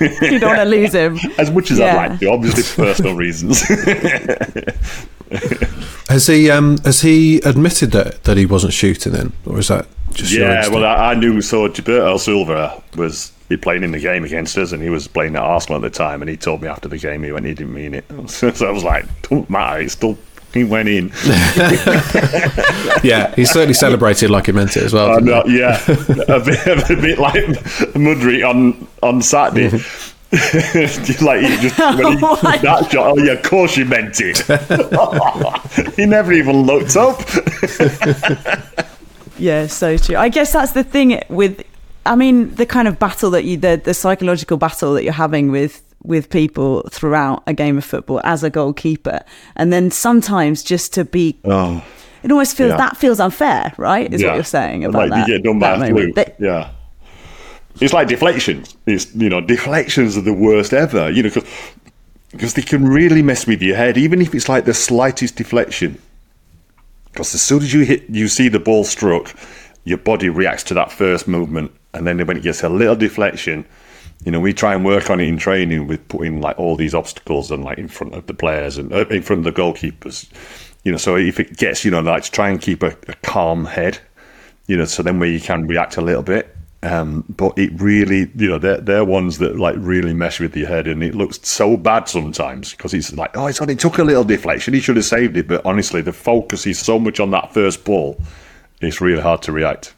[0.00, 1.96] you don't want to lose him as much as yeah.
[1.96, 2.30] I'd like to.
[2.30, 3.60] Obviously, for personal reasons.
[6.08, 9.86] has he um, has he admitted that, that he wasn't shooting then, or is that
[10.12, 10.66] just yeah?
[10.68, 14.82] Well, I, I, knew so Gilberto Silva was playing in the game against us, and
[14.82, 17.22] he was playing at Arsenal at the time, and he told me after the game
[17.22, 18.06] he went he didn't mean it.
[18.30, 20.16] So, so I was like, don't matter, it's still
[20.54, 21.08] he went in.
[23.02, 25.10] yeah, he certainly celebrated like he meant it as well.
[25.10, 25.78] Uh, yeah,
[26.28, 27.44] a bit, a bit like
[27.94, 29.70] Mudryk on on Saturday.
[31.24, 33.12] like he just when he, oh that shot.
[33.12, 34.38] Oh yeah, of course you meant it.
[35.96, 37.20] he never even looked up.
[39.38, 40.16] yeah, so true.
[40.16, 41.64] I guess that's the thing with
[42.06, 45.50] I mean, the kind of battle that you, the, the psychological battle that you're having
[45.50, 49.20] with with people throughout a game of football as a goalkeeper,
[49.56, 51.38] and then sometimes just to be.
[51.44, 51.82] Oh.
[52.22, 52.76] It almost feels Yeah.
[52.78, 54.12] that feels unfair, right?
[54.12, 54.28] Is Yeah.
[54.28, 55.28] what you're saying about like that.
[55.28, 56.14] you get done by a fluke.
[56.14, 56.68] But- yeah.
[57.80, 58.76] It's like deflections.
[58.86, 61.10] It's you know deflections are the worst ever.
[61.10, 61.44] You know because
[62.30, 65.98] because they can really mess with your head, even if it's like the slightest deflection.
[67.12, 69.34] Because as soon as you hit, you see the ball struck,
[69.84, 73.64] your body reacts to that first movement, and then when it gets a little deflection,
[74.24, 76.94] you know we try and work on it in training with putting like all these
[76.94, 80.28] obstacles and like in front of the players and uh, in front of the goalkeepers.
[80.82, 83.14] You know, so if it gets, you know, like to try and keep a, a
[83.22, 83.98] calm head,
[84.66, 86.54] you know, so then where you can react a little bit.
[86.82, 90.68] Um, but it really, you know, they're, they're ones that like really mess with your
[90.68, 94.04] head, and it looks so bad sometimes because it's like, oh, it's only took a
[94.04, 95.48] little deflection, he should have saved it.
[95.48, 98.20] But honestly, the focus is so much on that first ball,
[98.82, 99.94] it's really hard to react.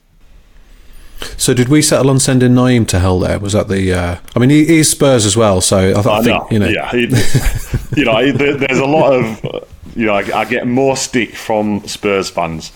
[1.38, 3.38] So did we settle on sending Nayim to hell there?
[3.38, 3.92] Was that the?
[3.92, 6.48] Uh, I mean, he, he's Spurs as well, so I, th- I I think know,
[6.50, 6.68] you know.
[6.68, 9.64] yeah, it, you know, there- there's a lot of,
[9.96, 12.72] you know, I, I get more stick from Spurs fans.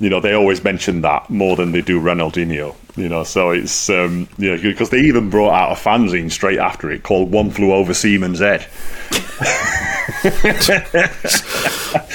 [0.00, 2.74] You know, they always mention that more than they do Ronaldinho.
[2.96, 6.58] You know, so it's um, you know because they even brought out a fanzine straight
[6.58, 8.66] after it called "One Flew Over Seaman's Head."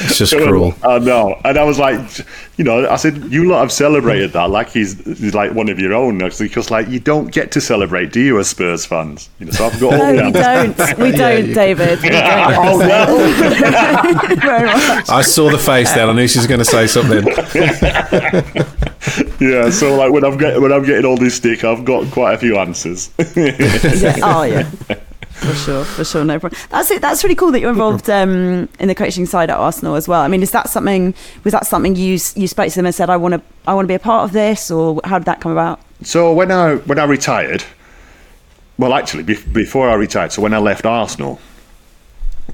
[0.05, 0.75] It's just cruel.
[0.83, 1.99] I know, and I was like,
[2.57, 5.79] you know, I said, you lot have celebrated that like he's, he's like one of
[5.79, 9.29] your own, because like you don't get to celebrate, do you, as Spurs fans?
[9.39, 10.77] You know, so I've got all No, we don't.
[10.99, 12.01] We don't, David.
[12.01, 12.23] We don't.
[12.63, 13.17] Oh, no.
[15.13, 16.09] I saw the face then.
[16.09, 17.25] I knew she was going to say something.
[19.39, 22.33] yeah, so like when I'm getting when I'm getting all this stick, I've got quite
[22.33, 23.09] a few answers.
[23.36, 24.15] yeah.
[24.21, 24.69] Oh yeah.
[25.34, 26.62] For sure, for sure, no problem.
[26.69, 27.02] That's it.
[27.02, 30.22] That's really cool that you're involved um, in the coaching side at Arsenal as well.
[30.22, 31.13] I mean, is that something?
[31.43, 33.86] Was that something you you spoke to them and said, "I want to, I want
[33.86, 35.82] to be a part of this," or how did that come about?
[36.04, 37.63] So when I when I retired,
[38.78, 41.39] well, actually, be- before I retired, so when I left Arsenal,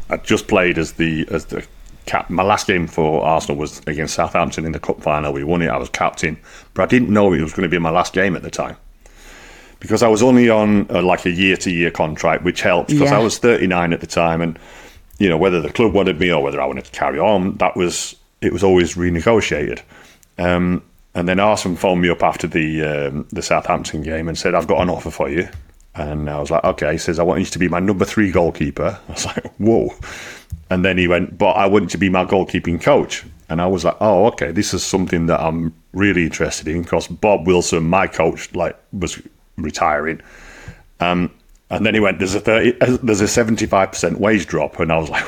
[0.10, 1.66] I just played as the as the
[2.06, 2.30] cap.
[2.30, 5.32] My last game for Arsenal was against Southampton in the cup final.
[5.34, 5.68] We won it.
[5.68, 6.38] I was captain,
[6.74, 8.78] but I didn't know it was going to be my last game at the time
[9.80, 13.12] because I was only on uh, like a year to year contract, which helped because
[13.12, 13.20] Yeah.
[13.20, 14.58] I was 39 at the time, and
[15.18, 17.76] you know whether the club wanted me or whether I wanted to carry on, that
[17.76, 19.82] was it was always renegotiated.
[20.38, 20.82] Um,
[21.16, 24.68] and then Arsenal phoned me up after the um, the Southampton game and said, "I've
[24.68, 25.48] got an offer for you."
[25.96, 28.32] And I was like, "Okay." He says, "I want you to be my number three
[28.32, 29.94] goalkeeper." I was like, "Whoa!"
[30.70, 33.66] And then he went, "But I want you to be my goalkeeping coach." And I
[33.68, 34.52] was like, "Oh, okay.
[34.52, 39.20] This is something that I'm really interested in because Bob Wilson, my coach, like was
[39.62, 40.22] retiring."
[41.00, 41.32] Um,
[41.72, 44.92] and then he went, "There's a 30, uh, there's a 75 percent wage drop," and
[44.92, 45.26] I was like.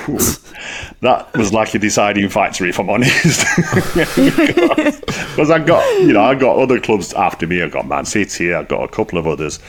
[1.01, 3.45] "That was like a deciding factor, if I'm honest."
[5.31, 7.61] Because I got, you know, I got other clubs after me.
[7.61, 8.53] I got Man City.
[8.53, 9.59] I got a couple of others,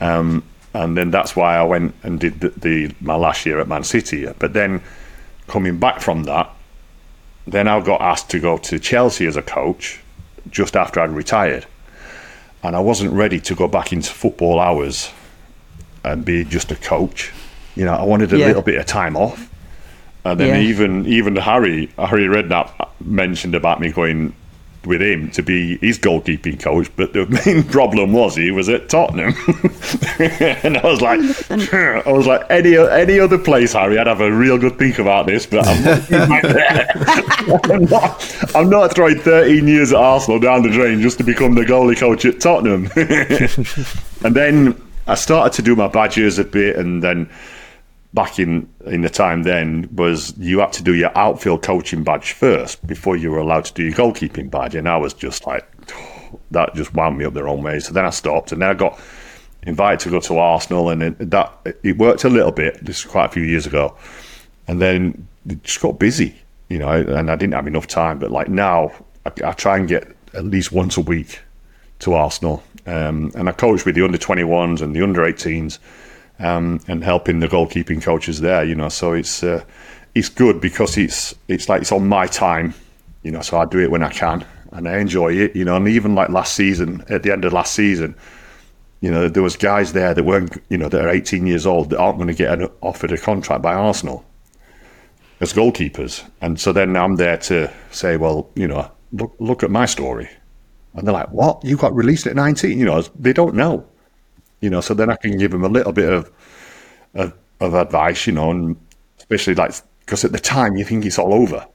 [0.00, 0.42] um,
[0.74, 3.84] and then that's why I went and did the, the my last year at Man
[3.84, 4.26] City.
[4.38, 4.82] But then
[5.46, 6.50] coming back from that,
[7.46, 10.00] then I got asked to go to Chelsea as a coach
[10.50, 11.66] just after I'd retired,
[12.64, 15.10] and I wasn't ready to go back into football hours
[16.02, 17.30] and be just a coach.
[17.76, 18.46] You know, I wanted a Yeah.
[18.46, 19.48] little bit of time off.
[20.24, 20.68] And then Yeah.
[20.70, 22.70] even even Harry Harry Redknapp
[23.04, 24.32] mentioned about me going
[24.86, 28.88] with him to be his goalkeeping coach, but the main problem was he was at
[28.88, 29.34] Tottenham,
[30.18, 31.20] and I was like,
[31.50, 35.26] I was like any any other place, Harry, I'd have a real good think about
[35.26, 36.10] this, but I'm not,
[37.70, 41.54] I'm not, I'm not throwing 13 years at Arsenal down the drain just to become
[41.54, 42.90] the goalie coach at Tottenham.
[44.24, 47.28] and then I started to do my badges a bit, and then
[48.14, 52.32] back in in the time then was you had to do your outfield coaching badge
[52.32, 55.68] first before you were allowed to do your goalkeeping badge, and I was just like
[56.52, 57.80] that just wound me up the wrong way.
[57.80, 58.98] So then I stopped, and then I got
[59.64, 62.84] invited to go to Arsenal, and it, that it worked a little bit.
[62.84, 63.96] This is quite a few years ago,
[64.68, 66.36] and then it just got busy,
[66.68, 68.20] you know, and I didn't have enough time.
[68.20, 68.92] But like now,
[69.26, 71.40] I, I try and get at least once a week
[72.00, 75.78] to Arsenal, um, and I coach with the under 21s and the under 18s
[76.38, 78.64] um, and helping the goalkeeping coaches there.
[78.64, 79.64] You know, so it's uh,
[80.14, 82.74] it's good because it's it's like it's on my time.
[83.22, 85.56] You know, so I do it when I can and I enjoy it.
[85.56, 88.14] You know, and even like last season, at the end of last season,
[89.00, 91.90] you know, there was guys there that weren't, you know, that are 18 years old
[91.90, 94.24] that aren't going to get an, offered a contract by Arsenal
[95.40, 99.70] as goalkeepers, and so then I'm there to say, well, you know, look look at
[99.70, 100.28] my story,
[100.94, 101.64] and they're like, what?
[101.64, 102.78] You got released at 19?
[102.78, 103.86] You know, they don't know
[104.60, 104.80] you know.
[104.80, 106.30] So then I can give them a little bit of
[107.14, 108.76] of, of advice, you know, and
[109.18, 111.66] especially like because at the time you think it's all over,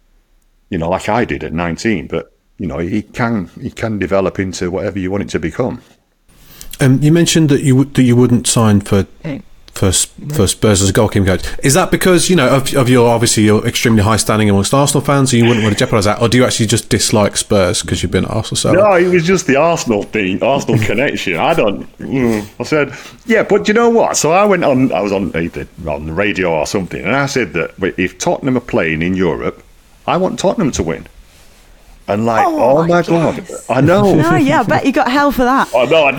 [0.70, 2.08] you know, like I did at nineteen.
[2.08, 5.82] But you know, he can he can develop into whatever you want it to become.
[6.82, 9.06] Um, you mentioned that you w- that you wouldn't sign for
[9.74, 11.44] for, for Spurs as a goalkeeping coach.
[11.64, 15.04] Is that because you know of, of your obviously your extremely high standing amongst Arsenal
[15.04, 17.82] fans, and you wouldn't want to jeopardise that, or do you actually just dislike Spurs
[17.82, 18.72] because you've been at Arsenal so?
[18.74, 21.38] No, it was just the Arsenal thing, Arsenal connection.
[21.38, 21.82] I don't.
[21.98, 22.94] Mm, I said,
[23.26, 24.18] yeah, but you know what?
[24.18, 24.92] So I went on.
[24.92, 28.58] I was on either on the radio or something, and I said that if Tottenham
[28.58, 29.64] are playing in Europe,
[30.08, 31.08] I want Tottenham to win.
[32.10, 34.16] And like, oh, oh my god, I know.
[34.20, 35.70] No, yeah, I bet you got hell for that.
[35.76, 36.06] I know.
[36.06, 36.12] I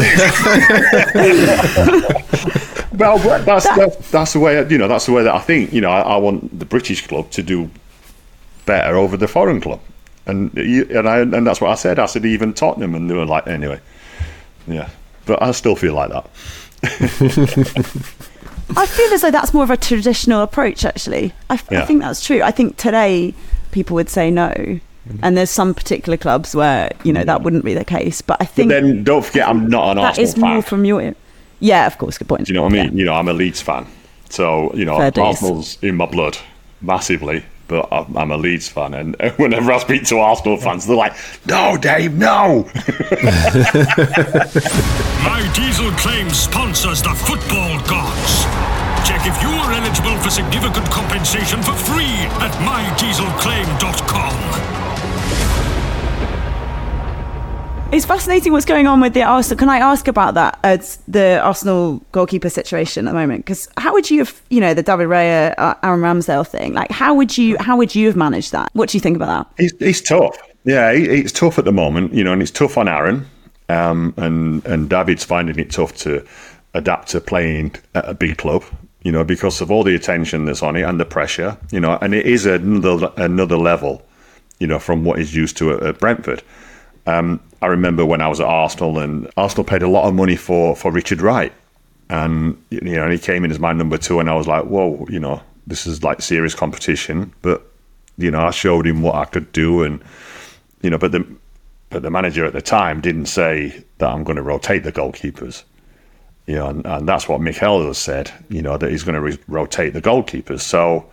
[3.01, 4.89] well, that's, that's that's the way you know.
[4.89, 5.73] That's the way that I think.
[5.73, 7.71] You know, I, I, want the British club to do
[8.67, 9.81] better over the foreign club,
[10.27, 11.99] and and I and that's what I said.
[11.99, 13.81] I said even Tottenham, and they were like, anyway,
[14.67, 14.89] yeah.
[15.27, 16.29] But I still feel like that.
[18.77, 20.85] I feel as though that's more of a traditional approach.
[20.85, 21.83] Actually, I, yeah.
[21.83, 22.43] I think that's true.
[22.43, 23.35] I think today
[23.73, 24.81] people would say no
[25.11, 25.19] mm-hmm.
[25.23, 27.45] and there's some particular clubs where you know that mm.
[27.45, 28.21] wouldn't be the case.
[28.21, 30.85] But I think but then don't forget, I'm not an that Arsenal is more from
[30.85, 31.15] your.
[31.61, 32.47] Yeah, of course, good point.
[32.47, 32.87] Do you know what I mean?
[32.93, 32.99] Yeah.
[32.99, 33.87] You know, I'm a Leeds fan,
[34.29, 36.37] so you know Arsenal's in my blood
[36.81, 37.45] massively.
[37.69, 41.15] But I'm a Leeds fan, and whenever I speak to Arsenal fans, they're like,
[41.47, 42.65] "No, Dave, no."
[45.23, 48.45] My diesel claim sponsors the football gods.
[49.07, 55.10] Check if you are eligible for significant compensation for free at mydieselclaim.com.
[57.93, 59.59] It's fascinating what's going on with the Arsenal.
[59.59, 60.61] Can I ask about that?
[60.63, 63.45] It's the Arsenal goalkeeper situation at the moment.
[63.45, 66.73] Because how would you have, you know, the David Raya, uh, Aaron Ramsdale thing?
[66.73, 68.71] Like, how would you, how would you have managed that?
[68.75, 69.65] What do you think about that?
[69.65, 70.37] It's, it's tough.
[70.63, 73.27] Yeah, it's tough at the moment, you know, and it's tough on Aaron.
[73.69, 76.25] Um, and and David's finding it tough to
[76.75, 78.65] adapt to playing at a big club,
[79.03, 81.99] you know, because of all the attention that's on it and the pressure, you know,
[82.03, 84.03] and it is another another level,
[84.59, 86.43] you know, from what he's used to at, at Brentford.
[87.07, 90.37] Um, I remember when I was at Arsenal, and Arsenal paid a lot of money
[90.37, 91.53] for for Richard Wright,
[92.09, 94.65] and you know, and he came in as my number two, and I was like,
[94.65, 97.33] whoa, you know, this is like serious competition.
[97.43, 97.67] But
[98.19, 100.03] you know, I showed him what I could do, and
[100.83, 101.27] you know, but the
[101.91, 105.65] but the manager at the time didn't say that I'm going to rotate the goalkeepers.
[106.47, 108.31] You know, and, and that's what Mikel has said.
[108.49, 110.61] You know, that he's going to re- rotate the goalkeepers.
[110.61, 111.09] So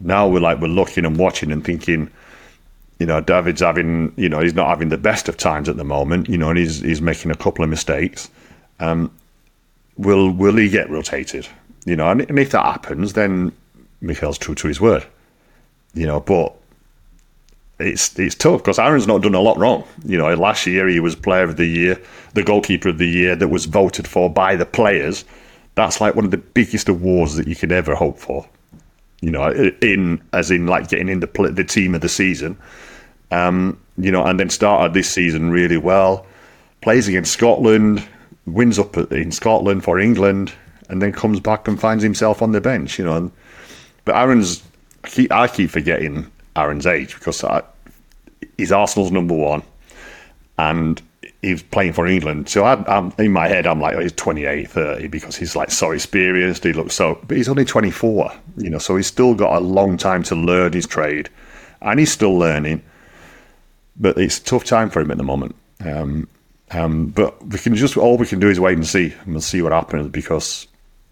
[0.00, 2.10] now we're like we're looking and watching and thinking
[3.02, 5.82] you know, David's having, you know, he's not having the best of times at the
[5.82, 8.30] moment, you know, and he's he's making a couple of mistakes.
[8.78, 9.10] Um,
[9.96, 11.48] will will he get rotated?
[11.84, 13.50] You know, and, and if that happens, then
[14.00, 15.04] Mikel's true to his word.
[15.94, 16.54] You know, but
[17.80, 19.82] it's it's tough because Aaron's not done a lot wrong.
[20.06, 22.00] You know, last year he was Player of the Year,
[22.34, 25.24] the goalkeeper of the year that was voted for by the players.
[25.74, 28.48] That's like one of the biggest awards that you could ever hope for.
[29.22, 29.50] You know,
[29.82, 32.56] in as in like getting in the the team of the season.
[33.32, 36.26] Um, you know, and then started this season really well.
[36.82, 38.06] Plays against Scotland,
[38.46, 40.52] wins up in Scotland for England,
[40.88, 42.98] and then comes back and finds himself on the bench.
[42.98, 43.32] You know,
[44.04, 44.62] but Aaron's
[45.04, 47.62] I keep, I keep forgetting Aaron's age because I,
[48.56, 49.62] he's Arsenal's number one,
[50.58, 51.00] and
[51.40, 52.48] he's playing for England.
[52.48, 55.70] So I, am in my head, I'm like, oh, he's 28, 30 because he's like
[55.70, 56.64] so experienced.
[56.64, 58.32] He looks so, but he's only 24.
[58.58, 61.28] You know, so he's still got a long time to learn his trade,
[61.80, 62.82] and he's still learning
[63.96, 65.54] but it's a tough time for him at the moment.
[65.84, 66.28] Um,
[66.70, 69.40] um, but we can just all we can do is wait and see, and we'll
[69.40, 70.66] see what happens because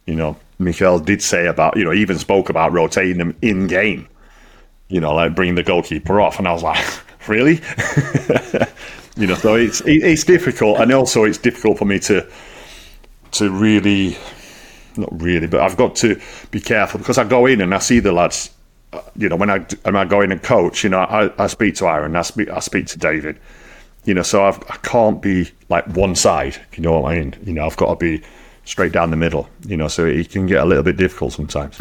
[0.07, 4.09] you know Mikel did say about you know even spoke about rotating them in game,
[4.89, 6.85] you know like bringing the goalkeeper off, and I was like,
[7.29, 7.55] really,
[9.17, 9.35] you know.
[9.35, 12.27] So it's it's difficult, and also it's difficult for me to
[13.33, 14.17] to really
[14.97, 16.21] not really, but I've got to
[16.51, 18.51] be careful because I go in and I see the lads
[19.17, 21.77] you know, when I when I go in and coach, you know, I, I speak
[21.77, 23.39] to Aaron, I speak I speak to David,
[24.05, 26.57] you know, so I've, I can't be like one side.
[26.75, 27.35] You know what I mean?
[27.45, 28.23] You know, I've got to be
[28.65, 29.49] straight down the middle.
[29.67, 31.81] You know, so it can get a little bit difficult sometimes.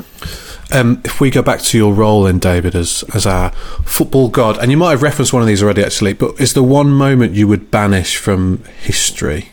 [0.71, 3.51] Um, if we go back to your role then, David, as as our
[3.85, 6.63] football god, and you might have referenced one of these already, actually, but is the
[6.63, 9.51] one moment you would banish from history?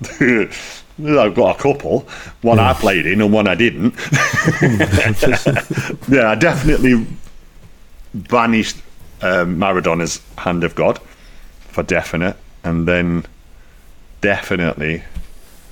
[1.00, 2.00] I've got a couple.
[2.42, 3.94] One I played in and one I didn't.
[6.08, 7.06] yeah, I definitely
[8.14, 8.78] banished
[9.22, 10.98] um, Maradona's Hand of God
[11.60, 12.36] for definite.
[12.64, 13.24] And then
[14.20, 15.02] definitely,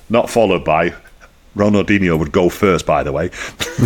[0.09, 0.93] not followed by,
[1.55, 3.27] Ronaldinho would go first, by the way.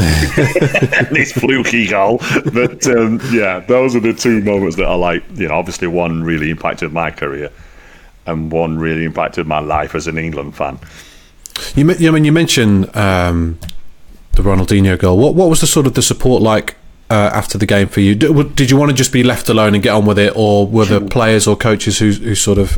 [1.12, 2.20] this fluky goal.
[2.54, 5.24] But um, yeah, those are the two moments that are like.
[5.36, 7.50] You know, obviously, one really impacted my career,
[8.26, 10.80] and one really impacted my life as an England fan.
[11.76, 13.60] You, I mean, you mentioned um,
[14.34, 15.18] the Ronaldinho goal.
[15.18, 16.76] What what was the sort of the support like
[17.10, 18.16] uh, after the game for you?
[18.16, 20.66] Did, did, you want to just be left alone and get on with it, or
[20.68, 22.78] were there players or coaches who who sort of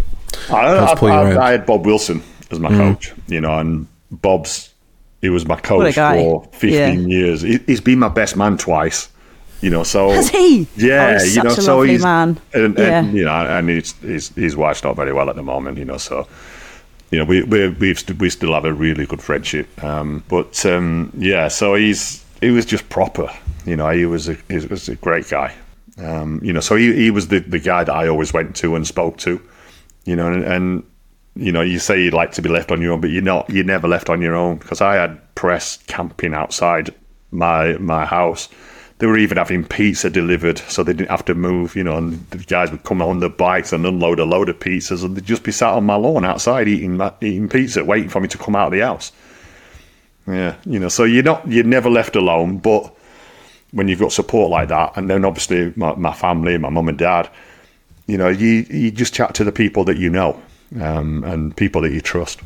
[0.49, 2.21] I, I, I, I had Bob Wilson
[2.51, 2.77] as my Mm.
[2.77, 3.13] coach.
[3.27, 4.73] You know, and Bob's
[5.21, 6.91] he was my coach for 15 Yeah.
[7.07, 7.41] years.
[7.41, 9.09] He, he's been my best man twice.
[9.61, 10.67] You know, so Has he?
[10.75, 12.37] Yeah, Oh, he's you know, such a so lovely he's man.
[12.53, 12.99] and, Yeah.
[12.99, 15.77] and you know, and his, his his wife's not very well at the moment.
[15.77, 16.27] You know, so
[17.13, 19.83] you know, we we we've st- we still have a really good friendship.
[19.83, 23.29] Um, but um, yeah, so he's he was just proper.
[23.67, 25.53] You know, he was a he was a great guy.
[25.99, 28.75] Um, you know, so he, he was the, the guy that I always went to
[28.75, 29.39] and spoke to.
[30.05, 30.83] You know, and, and
[31.35, 33.47] you know, you say you'd like to be left on your own, but you're not.
[33.47, 36.95] You're never left on your own because I had press camping outside
[37.29, 38.49] my my house.
[39.03, 41.75] They were even having pizza delivered, so they didn't have to move.
[41.75, 44.59] You know, and the guys would come on their bikes and unload a load of
[44.59, 48.21] pizzas, and they'd just be sat on my lawn outside eating eating pizza, waiting for
[48.21, 49.11] me to come out of the house.
[50.25, 52.95] Yeah, you know, so you're not you're never left alone, but
[53.71, 56.97] when you've got support like that, and then obviously my, my family, my mum and
[56.97, 57.29] dad,
[58.07, 60.41] you know, you you just chat to the people that you know,
[60.79, 62.39] um, and people that you trust.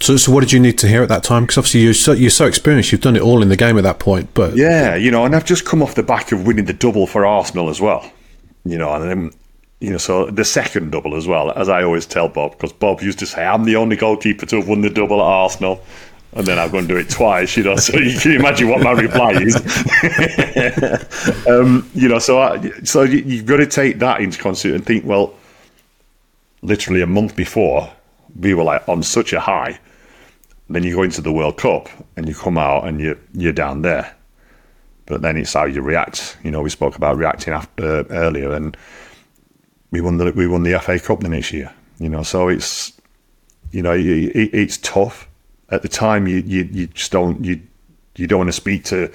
[0.00, 1.42] So, so what did you need to hear at that time?
[1.44, 3.84] Because obviously you're so, you're so experienced, you've done it all in the game at
[3.84, 4.32] that point.
[4.34, 7.06] But Yeah, you know, and I've just come off the back of winning the double
[7.06, 8.10] for Arsenal as well.
[8.64, 9.30] You know, and then
[9.80, 13.00] you know, so the second double as well, as I always tell Bob, because Bob
[13.00, 15.82] used to say, "I'm the only goalkeeper to have won the double at Arsenal."
[16.34, 17.76] And then I'm going to do it twice, you know.
[17.76, 19.56] So you can imagine what my reply is.
[21.48, 24.86] um, you know, so I, so you, you've got to take that into consideration and
[24.86, 25.32] think, well,
[26.60, 27.90] literally a month before,
[28.38, 29.78] we were like on such a high.
[30.70, 33.82] Then you go into the World Cup and you come out and you you're down
[33.82, 34.14] there.
[35.06, 36.36] But then it's how you react.
[36.44, 38.76] You know, we spoke about reacting after uh, earlier, and
[39.90, 41.72] we won the we won the FA Cup the next year.
[41.98, 42.92] You know, so it's
[43.70, 45.28] you know it, it, it's tough
[45.70, 46.26] at the time.
[46.26, 47.62] You, you you just don't you
[48.16, 49.10] you don't want to speak to.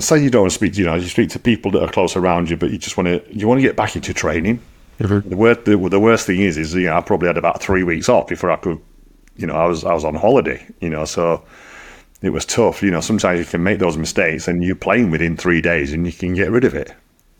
[0.00, 2.16] Say you don't want to speak, you know, you speak to people that are close
[2.16, 4.60] around you, but you just want to you want to get back into training.
[4.98, 7.82] The worst the, the worst thing is is you know I probably had about three
[7.82, 8.80] weeks off before I could,
[9.36, 11.44] you know, I was I was on holiday, you know, so
[12.22, 12.82] it was tough.
[12.82, 16.06] You know, sometimes you can make those mistakes and you're playing within three days and
[16.06, 16.92] you can get rid of it.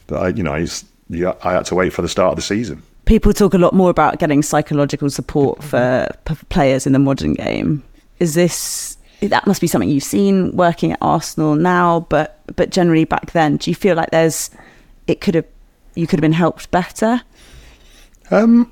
[0.07, 2.43] But I, you know, it's, you, I had to wait for the start of the
[2.43, 2.83] season.
[3.05, 7.35] People talk a lot more about getting psychological support for p- players in the modern
[7.35, 7.83] game.
[8.19, 13.05] Is this that must be something you've seen working at Arsenal now, but but generally
[13.05, 14.51] back then, do you feel like there's
[15.07, 15.47] it could have
[15.95, 17.23] you could have been helped better?
[18.31, 18.71] Um,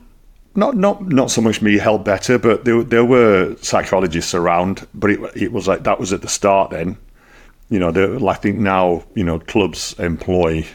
[0.57, 4.87] not not not so much me held better, but there there were psychologists around.
[4.95, 6.71] But it it was like that was at the start.
[6.71, 6.97] Then,
[7.71, 10.67] you know, there, I think now you know clubs employ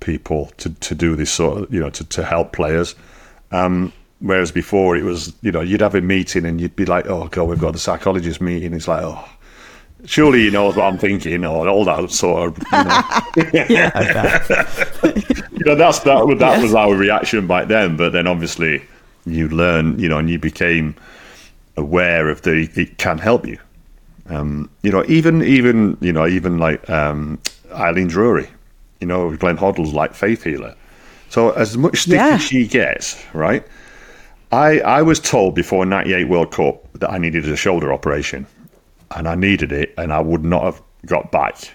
[0.00, 2.94] people to, to do this sort of you know to, to help players.
[3.52, 7.06] Um, whereas before it was you know you'd have a meeting and you'd be like,
[7.06, 8.72] oh god, we've got the psychologist meeting.
[8.72, 9.24] It's like oh.
[10.04, 12.58] Surely he knows what I'm thinking, or all that sort of.
[12.70, 13.02] You know.
[15.52, 16.36] you know, that's that.
[16.38, 17.96] That was our reaction back then.
[17.96, 18.82] But then, obviously,
[19.26, 20.94] you learn, you know, and you became
[21.76, 23.58] aware of the it can help you.
[24.28, 27.38] Um, you know, even even you know, even like um,
[27.72, 28.48] Eileen Drewery,
[29.00, 30.74] you know, Glenn Hoddle's like faith healer.
[31.28, 32.34] So as much stick Yeah.
[32.34, 33.66] as she gets, right?
[34.52, 38.46] I I was told before '98 World Cup that I needed a shoulder operation,
[39.14, 41.70] and I needed it, and I would not have got back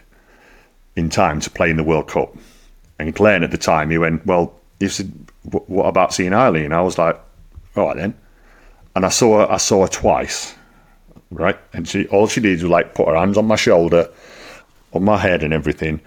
[0.96, 2.36] in time to play in the World Cup.
[3.00, 5.12] And Glenn at the time, he went, "Well, he said,
[5.52, 7.20] "Wh- what about seeing Eileen?" I was like,
[7.76, 8.14] "All right then."
[8.96, 10.54] And I saw her, I saw her twice,
[11.30, 11.58] right?
[11.74, 14.10] And she all she did was like put her hands on my shoulder,
[14.94, 16.02] on my head, and everything.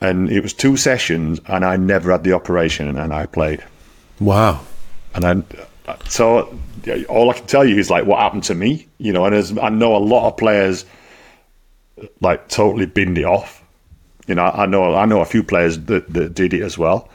[0.00, 3.64] And it was two sessions, and I never had the operation, and I played.
[4.20, 4.60] Wow.
[5.14, 6.56] And I, so
[7.08, 9.24] all I can tell you is like what happened to me, you know.
[9.24, 10.84] And as I know a lot of players
[12.20, 13.62] like totally binned it off.
[14.26, 17.08] You know, I know I know a few players that, that did it as well.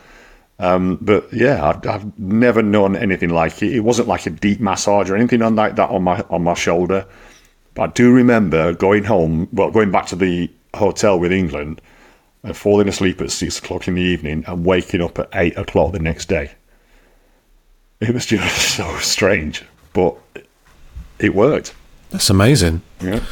[0.59, 3.73] Um, but yeah, I've, I've never known anything like it.
[3.73, 6.53] It wasn't like a deep massage or anything on like that on my on my
[6.53, 7.05] shoulder.
[7.73, 11.81] But I do remember going home, well, going back to the hotel with England,
[12.43, 15.93] and falling asleep at six o'clock in the evening and waking up at eight o'clock
[15.93, 16.51] the next day.
[17.99, 20.15] It was just so strange, but
[21.19, 21.73] it worked.
[22.11, 22.81] That's amazing.
[23.01, 23.23] Yeah.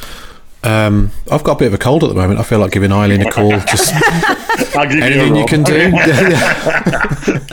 [0.64, 2.38] Um, I've got a bit of a cold at the moment.
[2.38, 3.50] I feel like giving Eileen a call.
[3.50, 3.92] Just
[4.76, 5.90] I'll give anything you, a you can do.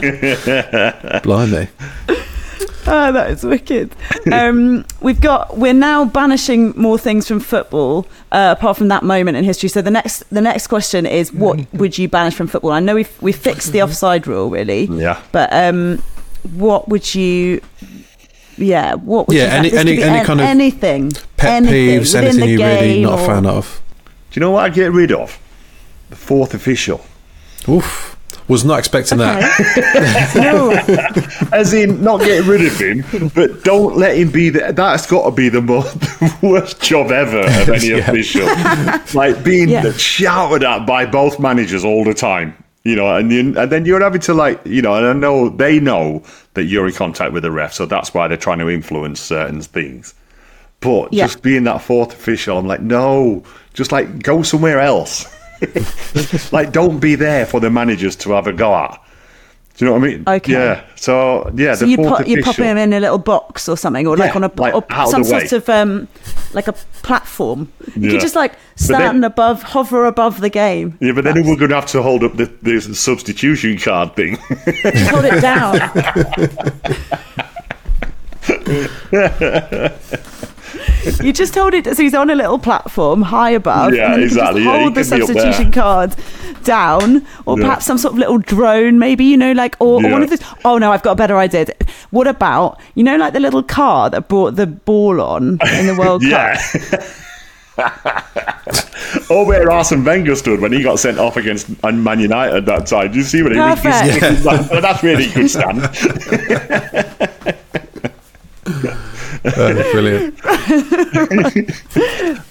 [0.00, 1.20] do.
[1.22, 1.68] Blimey.
[2.86, 3.94] Oh, that is wicked.
[4.32, 9.36] Um, we've got we're now banishing more things from football uh, apart from that moment
[9.36, 9.68] in history.
[9.68, 12.72] So the next the next question is what would you banish from football?
[12.72, 15.20] I know we've we fixed the offside rule really, Yeah.
[15.32, 16.02] but um,
[16.54, 17.60] what would you?
[18.60, 19.50] Yeah, what would Yeah, you?
[19.50, 22.58] any- this could any- be any an- kind of anything, Pet anything peeves, anything you're
[22.68, 23.80] really game not a fan of.
[24.30, 25.38] Do you know what I'd get rid of?
[26.10, 27.00] The fourth official.
[27.68, 28.16] Oof.
[28.48, 29.40] Was not expecting Okay.
[30.34, 31.48] that.
[31.52, 34.72] As in, not getting rid of him, but don't let him be the.
[34.72, 37.96] That's got to be the, most, the worst job ever of any Yeah.
[37.98, 38.48] official.
[39.14, 39.92] Like being Yeah.
[39.92, 42.54] shouted at by both managers all the time.
[42.84, 45.50] You know, and, you, and then you're having to like, you know, and I know
[45.50, 46.22] they know
[46.54, 49.60] that you're in contact with the ref, so that's why they're trying to influence certain
[49.62, 50.14] things.
[50.80, 51.26] But Yeah.
[51.26, 53.42] just being that fourth official, I'm like, no,
[53.74, 55.26] just like go somewhere else.
[56.52, 59.00] like, don't be there for the managers to have a go at.
[59.80, 60.24] Do you know what I mean?
[60.28, 60.52] Okay.
[60.52, 60.84] Yeah.
[60.94, 64.06] So yeah, So the you put you pop him in a little box or something,
[64.06, 66.06] or like Yeah, on a like or some sort of um,
[66.52, 67.72] like a platform.
[67.96, 68.10] You Yeah.
[68.10, 68.58] could just like But
[68.88, 72.02] then- stand above, hover above the game, Yeah, but then we're going to have to
[72.02, 74.36] hold up the, the substitution card thing.
[74.36, 75.80] hold it down.
[81.22, 83.94] you just hold it so he's on a little platform high above.
[83.94, 84.62] Yeah, and then you can exactly.
[84.62, 86.16] Just Yeah, hold the can be substitution card
[86.64, 87.64] down, or Yeah.
[87.64, 90.40] perhaps some sort of little drone, maybe you know, like or, or one of those.
[90.64, 91.66] Oh no, I've got a better idea.
[92.10, 95.96] What about you know, like the little car that brought the ball on in the
[95.98, 96.30] World Cup?
[97.78, 98.22] yeah.
[99.30, 103.10] oh, where Arsene Wenger stood when he got sent off against Man United that time.
[103.12, 103.82] Do you see what he was?
[103.82, 105.80] That's really good stand.
[109.44, 110.40] Oh, brilliant.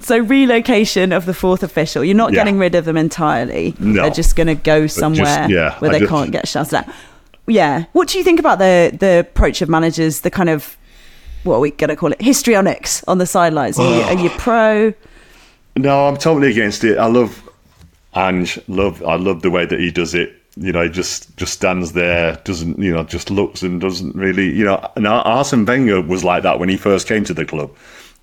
[0.00, 2.02] So relocation of the fourth official.
[2.02, 2.40] You're not Yeah.
[2.40, 3.72] getting rid of them entirely.
[3.78, 4.02] No.
[4.02, 6.92] They're just going to go somewhere yeah, where I they just- can't get shouted at.
[7.46, 7.84] Yeah.
[7.92, 10.22] What do you think about the the approach of managers?
[10.22, 10.76] The kind of
[11.44, 13.78] what are we going to call it histrionics on the sidelines.
[13.78, 14.92] Are you, are you pro?
[15.76, 16.98] No, I'm totally against it.
[16.98, 17.48] I love
[18.16, 18.58] Ange.
[18.66, 19.04] Love.
[19.04, 20.34] I love the way that he does it.
[20.56, 24.54] You know, he just just stands there, doesn't you know, just looks and doesn't really,
[24.54, 24.86] you know.
[24.96, 27.74] And Ar- Arsene Wenger was like that when he first came to the club.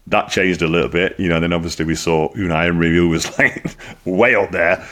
[0.08, 1.40] That changed a little bit, you know.
[1.40, 3.76] Then obviously we saw Unai Emery, who was like
[4.06, 4.86] way up there,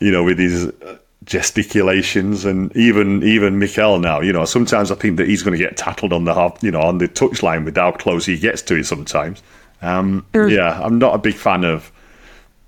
[0.00, 4.20] you know, with his uh, gesticulations, and even even Mikel now.
[4.20, 6.70] You know, sometimes I think that he's going to get tackled on the half, you
[6.70, 8.84] know, on the touchline with how close he gets to it.
[8.84, 9.42] Sometimes,
[9.80, 11.90] um, yeah, I'm not a big fan of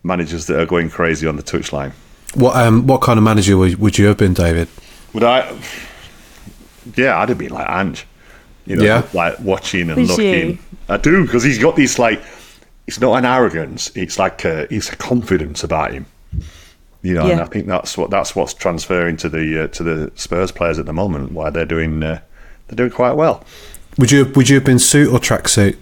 [0.03, 1.93] managers that are going crazy on the touchline.
[2.35, 4.69] What um what kind of manager would, would you have been, David?
[5.13, 5.57] Would I?
[6.97, 8.07] Yeah, I'd have been like Ange.
[8.67, 9.07] You know, Yeah.
[9.13, 10.51] like watching and Would looking.
[10.51, 10.59] you?
[10.89, 12.23] I do because he's got this like.
[12.87, 13.91] It's not an arrogance.
[13.97, 16.05] It's like a, it's a confidence about him.
[17.01, 20.13] You know, and I think that's what that's what's transferring to the uh, to the
[20.17, 21.33] Spurs players at the moment.
[21.33, 22.21] Why they're doing uh,
[22.69, 23.43] they're doing quite well.
[23.99, 25.77] Would you would you have been suit or tracksuit?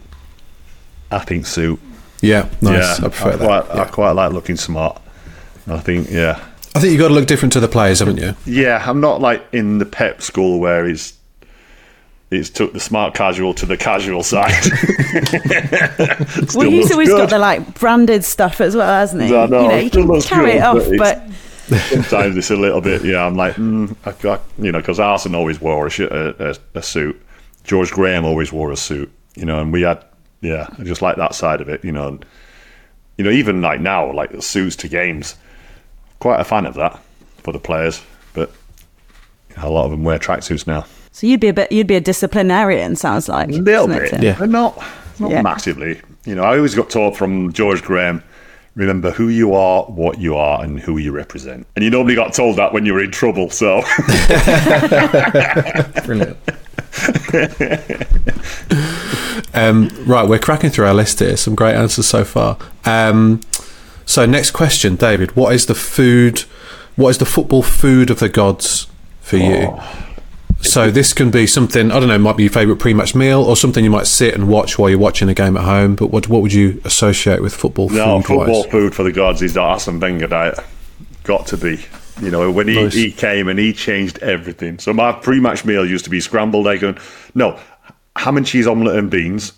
[1.10, 1.80] I think suit.
[2.20, 3.00] Yeah, nice.
[3.00, 3.46] Yeah, I prefer that.
[3.66, 5.01] quite, I quite like looking smart.
[5.66, 6.42] I think yeah.
[6.74, 8.34] I think you've got to look different to the players, haven't you?
[8.46, 11.12] Yeah, I'm not like in the Pep school where he's
[12.30, 14.50] he's took the smart casual to the casual side.
[14.62, 19.36] Still well, he's looks always got the like branded stuff as well, hasn't he?
[19.36, 22.36] I know, you know, it you can carry good, it off, but but it's- sometimes
[22.36, 23.04] it's a little bit.
[23.04, 26.50] Yeah, I'm like, mm, I, I, you know, because Arsene always wore a, sh- a,
[26.74, 27.20] a, a suit.
[27.64, 29.10] George Graham always wore a suit.
[29.36, 30.04] You know, and we had,
[30.40, 31.84] yeah, I just like that side of it.
[31.84, 32.24] You know, and,
[33.16, 35.36] you know, even like now, like the suits to games,
[36.22, 37.00] quite a fan of that
[37.38, 38.00] for the players.
[38.32, 38.52] But
[39.56, 40.86] a lot of them wear tracksuits now.
[41.10, 42.94] so you'd be a bit, you'd be a disciplinarian.
[42.96, 44.80] Sounds like A little doesn't it, bit, but not
[45.18, 45.42] not Yeah.
[45.42, 46.00] massively.
[46.24, 48.22] You know, I always got taught from George Graham.
[48.76, 51.66] Remember who you are, what you are, and who you represent.
[51.76, 53.50] And you normally got told that when you were in trouble.
[53.50, 53.82] So,
[56.06, 56.38] Brilliant.
[59.54, 61.36] Um, right, we're cracking through our list here.
[61.36, 62.56] Some great answers so far.
[62.86, 63.40] Um,
[64.06, 65.36] so, next question, David.
[65.36, 66.40] What is the food?
[66.96, 68.86] What is the football food of the gods
[69.20, 69.68] for you?
[69.70, 70.12] Oh.
[70.62, 72.18] So this can be something I don't know.
[72.18, 74.98] Might be your favourite pre-match meal, or something you might sit and watch while you're
[74.98, 75.96] watching a game at home.
[75.96, 79.42] But what what would you associate with football no, food football food for the gods
[79.42, 80.58] is the Arsene Wenger diet.
[81.24, 81.84] Got to be.
[82.20, 82.94] You know, when he, Nice.
[82.94, 84.78] he came and he changed everything.
[84.78, 86.98] So my pre-match meal used to be scrambled egg and
[87.34, 87.58] no
[88.16, 89.52] ham and cheese omelette and beans.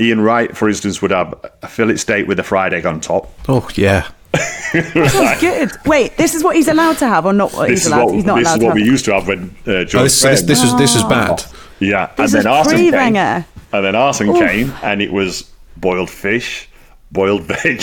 [0.00, 3.30] Ian Wright, for instance, would have a fillet steak with a fried egg on top.
[3.48, 4.08] Oh yeah,
[4.72, 5.70] Sounds good.
[5.86, 7.52] Wait, this is what he's allowed to have, or not?
[7.52, 8.04] What this he's is allowed.
[8.06, 8.82] what, he's not this allowed is to what have.
[8.84, 11.44] we used to have when uh, George Oh, this, this, this is this is bad.
[11.80, 13.46] Yeah, This and then Arsene came, pre-Wenger.
[13.72, 16.68] and then Arsene came, and it was boiled fish,
[17.10, 17.82] boiled veg,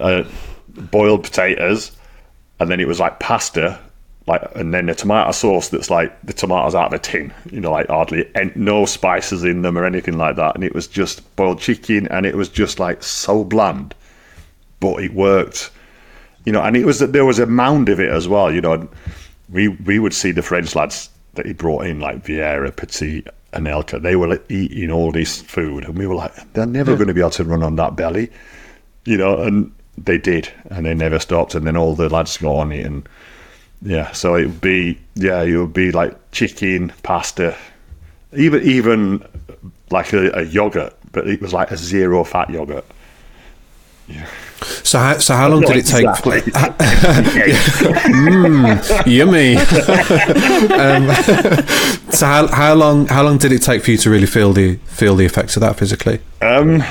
[0.00, 0.24] uh,
[0.68, 1.92] boiled potatoes,
[2.60, 3.78] and then it was like pasta,
[4.26, 7.60] like, and then the tomato sauce that's like the tomatoes out of the tin, you
[7.60, 10.86] know, like hardly and no spices in them or anything like that, and it was
[10.86, 13.94] just boiled chicken, and it was just like so bland,
[14.80, 15.70] but it worked,
[16.44, 18.60] you know, and it was that there was a mound of it as well, you
[18.60, 18.88] know.
[19.50, 24.00] We we would see the French lads that he brought in, like Vieira, Petit, Anelka.
[24.00, 27.14] They were like, eating all this food, and we were like, they're never going to
[27.14, 28.30] be able to run on that belly,
[29.04, 29.42] you know.
[29.42, 31.54] And they did, and they never stopped.
[31.54, 33.06] And then all the lads got on it, and
[33.82, 37.56] yeah, so it would be yeah, it would be like chicken, pasta,
[38.32, 39.24] even even
[39.90, 42.84] like a, a yogurt, but it was like a zero fat yogurt.
[44.08, 44.26] Yeah.
[44.84, 46.04] So how, so how long did it take?
[46.04, 46.40] exactly.
[48.12, 49.56] mm, yummy.
[50.76, 54.52] um, so how, how long how long did it take for you to really feel
[54.52, 56.20] the feel the effects of that physically?
[56.40, 56.82] Um,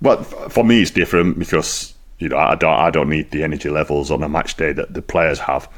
[0.00, 3.68] well, for me, it's different because you know I don't I don't need the energy
[3.68, 5.68] levels on a match day that the players have.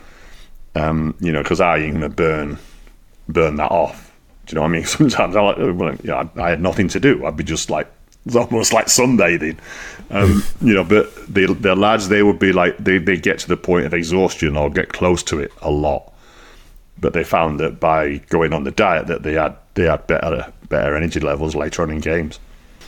[0.75, 2.59] Um, you know, because I ain't gonna burn
[3.29, 4.13] burn that off.
[4.47, 4.85] Do you know what I mean?
[4.87, 7.25] Sometimes I like, well, you know, I, I had nothing to do.
[7.25, 7.91] I'd be just like
[8.27, 9.59] it's almost like sunbathing.
[10.11, 13.49] Um, you know, but the the lads they would be like they they get to
[13.49, 16.13] the point of exhaustion or get close to it a lot.
[16.99, 20.53] But they found that by going on the diet that they had they had better
[20.69, 22.39] better energy levels later on in games.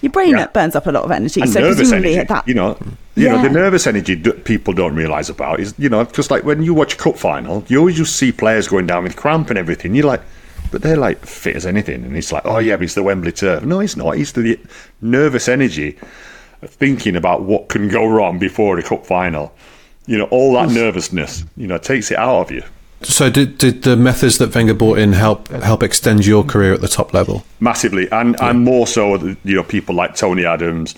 [0.05, 2.79] Your brain burns up a lot of energy, And so presumably energy, that you know,
[3.15, 6.45] you know the nervous energy that people don't realise about is you know because like
[6.45, 9.49] when you watch a cup final, you always just see players going down with cramp
[9.49, 9.95] and everything.
[9.95, 10.21] You're like,
[10.71, 13.33] but they're like fit as anything, and it's like, oh yeah, but it's the Wembley
[13.33, 13.65] turf.
[13.65, 14.19] No, it's not.
[14.19, 14.61] It's the
[15.01, 15.99] nervous energy
[16.67, 19.55] thinking about what can go wrong before the cup final.
[20.07, 22.63] You know, all that nervousness, you know, takes it out of you.
[23.05, 26.81] So did did the methods that Wenger brought in help help extend your career at
[26.81, 27.45] the top level?
[27.61, 30.95] massively, and and more so, you know, people like Tony Adams,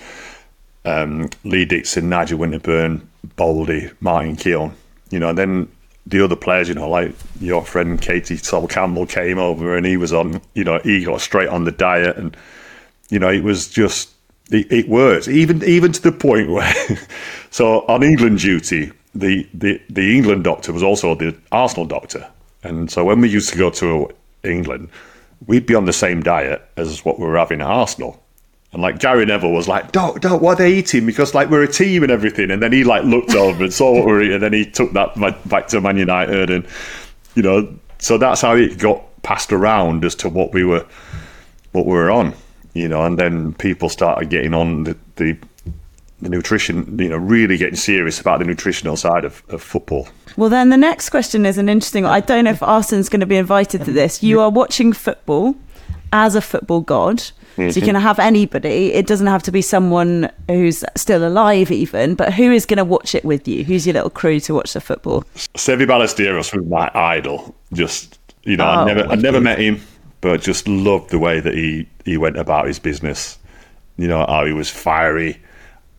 [0.85, 3.01] um, Lee Dixon, Nigel Winterburn,
[3.37, 4.73] Boldy, Martin Keown,
[5.09, 5.71] you know, and then
[6.05, 9.97] the other players, you know, like your friend Katie Sol Campbell came over and he
[9.97, 12.35] was on, you know, he got straight on the diet, and
[13.09, 14.09] you know, it was just
[14.51, 16.73] it, it worked, even even to the point where,
[17.49, 22.29] so on England duty, the, the the England doctor was also the Arsenal doctor,
[22.63, 24.09] and so when we used to go to
[24.43, 24.89] England,
[25.45, 28.21] we'd be on the same diet as what we were having at Arsenal.
[28.73, 31.63] And like Gary Neville was like, "Don't, don't, what are they eating?" Because like we're
[31.63, 32.51] a team and everything.
[32.51, 34.65] And then he like looked over and saw what we were eating, and then he
[34.65, 35.15] took that
[35.47, 36.67] back to Man United, and
[37.35, 40.85] you know, so that's how it got passed around as to what we were,
[41.71, 42.33] what we were on,
[42.73, 43.03] you know.
[43.03, 45.37] And then people started getting on the the,
[46.21, 50.07] the nutrition, you know, really getting serious about the nutritional side of, of football.
[50.35, 52.13] Well, then the next question is an interesting one.
[52.13, 54.23] I don't know if Arsenal's going to be invited to this.
[54.23, 55.55] You are watching football
[56.13, 57.19] as a football god.
[57.55, 57.85] So you Mhm.
[57.85, 58.93] can have anybody.
[58.93, 62.13] It doesn't have to be someone who's still alive, even.
[62.13, 63.63] But who is going to watch it with you?
[63.63, 65.23] Who's your little crew to watch the football?
[65.55, 67.55] Seve Ballesteros was my idol.
[67.73, 69.81] Just you know, Oh, I never, I never met him,
[70.21, 73.39] but just loved the way that he he went about his business.
[73.97, 75.41] You know, how he was fiery,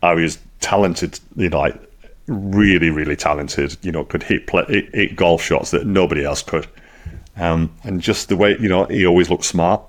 [0.01, 1.19] how he was talented.
[1.35, 1.81] You know, like
[2.27, 3.77] really, really talented.
[3.81, 6.67] You know, could hit play, hit, hit golf shots that nobody else could.
[7.37, 9.81] Um, and just the way you know, he always looked smart.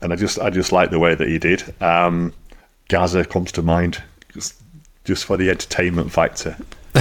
[0.00, 1.62] And I just, I just like the way that he did.
[1.82, 2.32] Um,
[2.88, 4.02] Gazza comes to mind,
[4.32, 4.54] just,
[5.04, 6.56] just for the entertainment factor.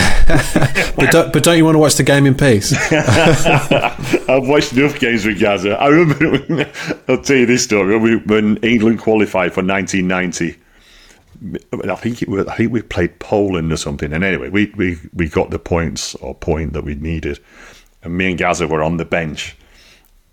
[0.95, 2.73] But don't, but don't you want to watch the game in peace?
[2.91, 5.71] I've watched enough games with Gazza.
[5.77, 6.71] I remember,
[7.07, 8.17] I'll tell you this story.
[8.17, 10.55] When England qualified for 1990,
[11.89, 14.13] I think it was, I think we played Poland or something.
[14.13, 17.39] And anyway, we, we, we got the points or point that we needed.
[18.01, 19.55] And me and Gazza were on the bench.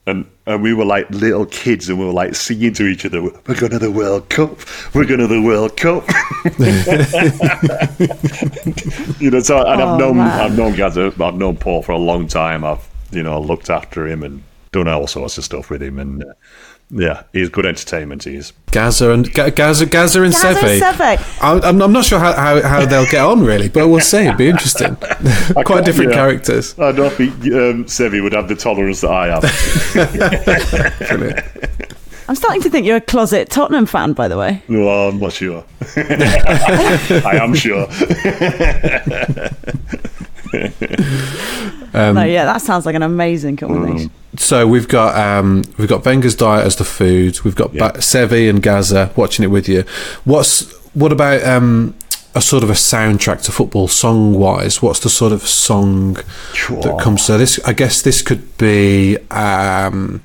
[0.07, 3.23] And, and we were like little kids and we were like singing to each other,
[3.23, 4.59] We're going to the World Cup.
[4.95, 6.05] We're going to the World Cup.
[9.21, 10.41] you know, so and Oh, I've known man.
[10.41, 12.65] I've known Gazza, I've known Paul for a long time.
[12.65, 14.43] I've you know looked after him and
[14.73, 16.33] done all sorts of stuff with him, and uh,
[16.91, 18.24] yeah, he's good entertainment.
[18.24, 18.53] He is.
[18.72, 20.80] Gazza and Ga- Gazza, Gazza and Gazza and Sevi.
[20.80, 21.41] Seve.
[21.43, 24.24] I- I'm, I'm not sure how, how, how they'll get on really, but we'll see.
[24.26, 24.97] It'd be interesting.
[25.64, 26.16] Quite different yeah.
[26.16, 26.78] characters.
[26.78, 29.45] I don't think um, Seve would have the tolerance that I have.
[32.28, 34.62] I'm starting to think you're a closet Tottenham fan, by the way.
[34.68, 35.64] no, I'm not sure.
[35.97, 37.88] I am sure.
[41.93, 44.11] Um, no, yeah, that sounds like an amazing combination.
[44.37, 47.41] So we've got um, we've got Wenger's diet as the food.
[47.43, 49.83] We've got ba- Seve and Gazza watching it with you.
[50.25, 51.95] What's what about um,
[52.37, 54.81] a sort of a soundtrack to football song wise?
[54.81, 56.17] What's the sort of song
[56.83, 57.59] that comes to this?
[57.65, 60.23] I guess this could be um,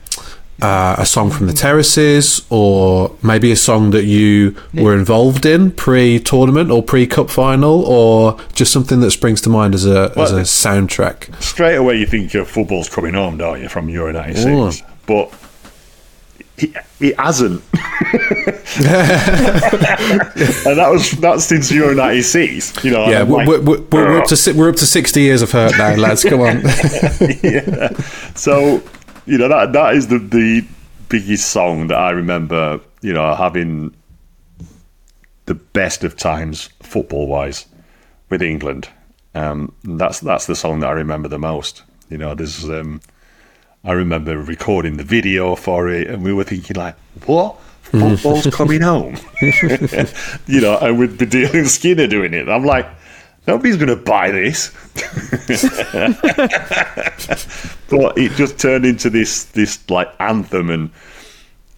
[0.61, 5.71] uh, a song from the Terraces, or maybe a song that you were involved in
[5.71, 10.41] pre-tournament or pre-cup final, or just something that springs to mind as a as a
[10.41, 11.41] soundtrack.
[11.41, 14.81] Straight away, you think your football's coming home, don't you, from Euro 96?
[15.05, 15.31] But
[16.57, 17.61] he, he hasn't.
[17.73, 17.81] and
[20.77, 22.83] that was that's since Euro 96.
[22.83, 25.41] You know, Yeah, we're, like, we're, we're, we're up to we're up to sixty years
[25.41, 26.23] of hurt now, lads.
[26.23, 26.61] Come on.
[27.43, 27.89] yeah.
[28.35, 28.81] So,
[29.25, 30.65] you know, that that is the, the
[31.09, 33.93] biggest song that I remember, you know, having
[35.45, 37.65] the best of times football wise
[38.29, 38.89] with England.
[39.33, 41.83] Um, that's that's the song that I remember the most.
[42.09, 43.01] You know, there's um,
[43.83, 46.95] I remember recording the video for it, and we were thinking like,
[47.25, 47.59] what?
[47.81, 52.87] Football's coming home, you know, and with Baddiel and Skinner doing it, I'm like,
[53.47, 54.69] nobody's going to buy this.
[57.89, 60.89] but it just turned into this this like anthem, and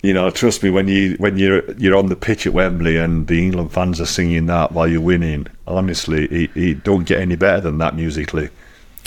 [0.02, 3.28] you know, trust me, when you when you're you're on the pitch at Wembley and
[3.28, 7.36] the England fans are singing that while you're winning, honestly, it, it don't get any
[7.36, 8.50] better than that musically.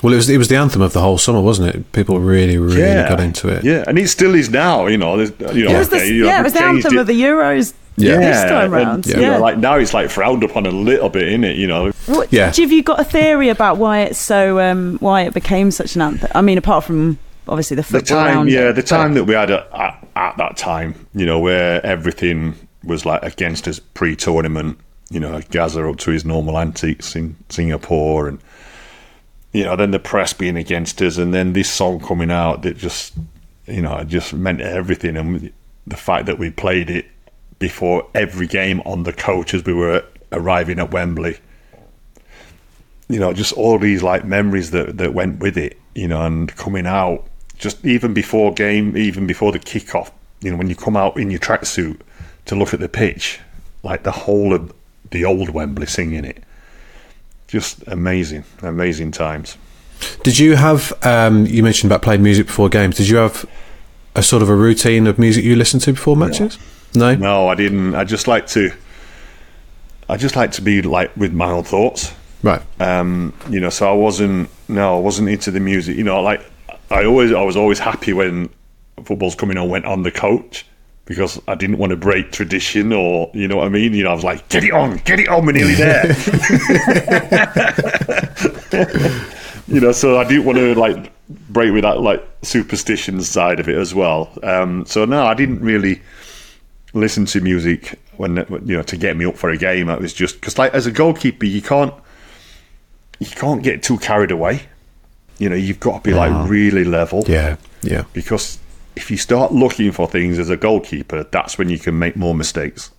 [0.02, 1.92] Well, it was it was the anthem of the whole summer, wasn't it?
[1.92, 3.08] People really, really Yeah.
[3.08, 3.64] got into it.
[3.64, 4.86] Yeah, and it still is now.
[4.86, 6.58] You know, there's- you know, It was the, okay, you know, yeah, it was the
[6.60, 7.00] they've anthem it.
[7.00, 9.06] of the Euros Yeah, this time and, round.
[9.06, 9.32] you Yeah.
[9.32, 11.56] know, like now it's like frowned upon a little bit, in it?
[11.56, 11.90] You know.
[12.06, 15.96] What, Have you got a theory about why it's so um, why it became such
[15.96, 16.30] an anthem?
[16.34, 19.34] I mean, apart from obviously the the time, yeah, it, the but- time that we
[19.34, 24.78] had at, at, at that time, you know, where everything was like against us pre-tournament.
[25.12, 28.38] You know, Gazza up to his normal antics in Singapore, and
[29.52, 32.76] you know, then the press being against us, and then this song coming out that
[32.76, 33.14] just,
[33.66, 35.16] you know, just meant everything.
[35.16, 35.52] And
[35.86, 37.06] the fact that we played it
[37.58, 41.38] before every game on the coach as we were arriving at Wembley.
[43.08, 45.78] You know, just all these like memories that that went with it.
[45.94, 47.26] You know, and coming out
[47.58, 50.10] just even before game, even before the kickoff.
[50.40, 52.00] You know, when you come out in your tracksuit
[52.46, 53.40] to look at the pitch,
[53.82, 54.72] like the whole of
[55.10, 56.42] the old Wembley singing it.
[57.50, 59.58] Just amazing, amazing times.
[60.22, 60.92] Did you have?
[61.02, 62.96] Um, you mentioned about playing music before games.
[62.96, 63.44] Did you have
[64.14, 66.58] a sort of a routine of music you listened to before matches?
[66.94, 67.96] No, no, I didn't.
[67.96, 68.72] I just like to.
[70.08, 72.14] I just like to be like with my own thoughts.
[72.44, 72.62] Right.
[72.80, 74.48] Um, you know, so I wasn't.
[74.68, 75.96] No, I wasn't into the music.
[75.96, 76.44] You know, like
[76.88, 78.48] I always, I was always happy when
[79.04, 80.66] football's coming on went on the coach
[81.10, 83.94] because I didn't want to break tradition or you know what I mean.
[83.94, 86.06] You know, I was like, get it on, get it on, we're nearly there.
[89.66, 91.10] you know, so I didn't want to like
[91.48, 94.30] break with that like superstition side of it as well.
[94.44, 96.00] Um, so no, I didn't really
[96.94, 99.90] listen to music when you know to get me up for a game.
[99.90, 101.92] It was just because like as a goalkeeper, you can't
[103.18, 104.62] you can't get too carried away.
[105.38, 107.24] You know, you've got to be like really level.
[107.26, 108.04] Yeah, yeah.
[108.12, 108.60] Because
[109.00, 112.34] if you start looking for things as a goalkeeper, that's when you can make more
[112.34, 112.90] mistakes.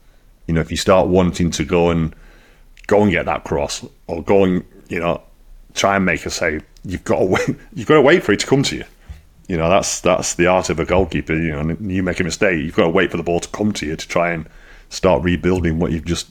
[0.48, 2.16] You know, if you start wanting to go and
[2.88, 5.22] go and get that cross or go and you know
[5.76, 7.56] try and make a save, you've got to wait.
[7.74, 8.84] You've got to wait for it to come to you.
[9.48, 11.34] You know, that's that's the art of a goalkeeper.
[11.34, 13.72] You know, you make a mistake, you've got to wait for the ball to come
[13.74, 14.50] to you to try and
[14.90, 16.30] start rebuilding what you've just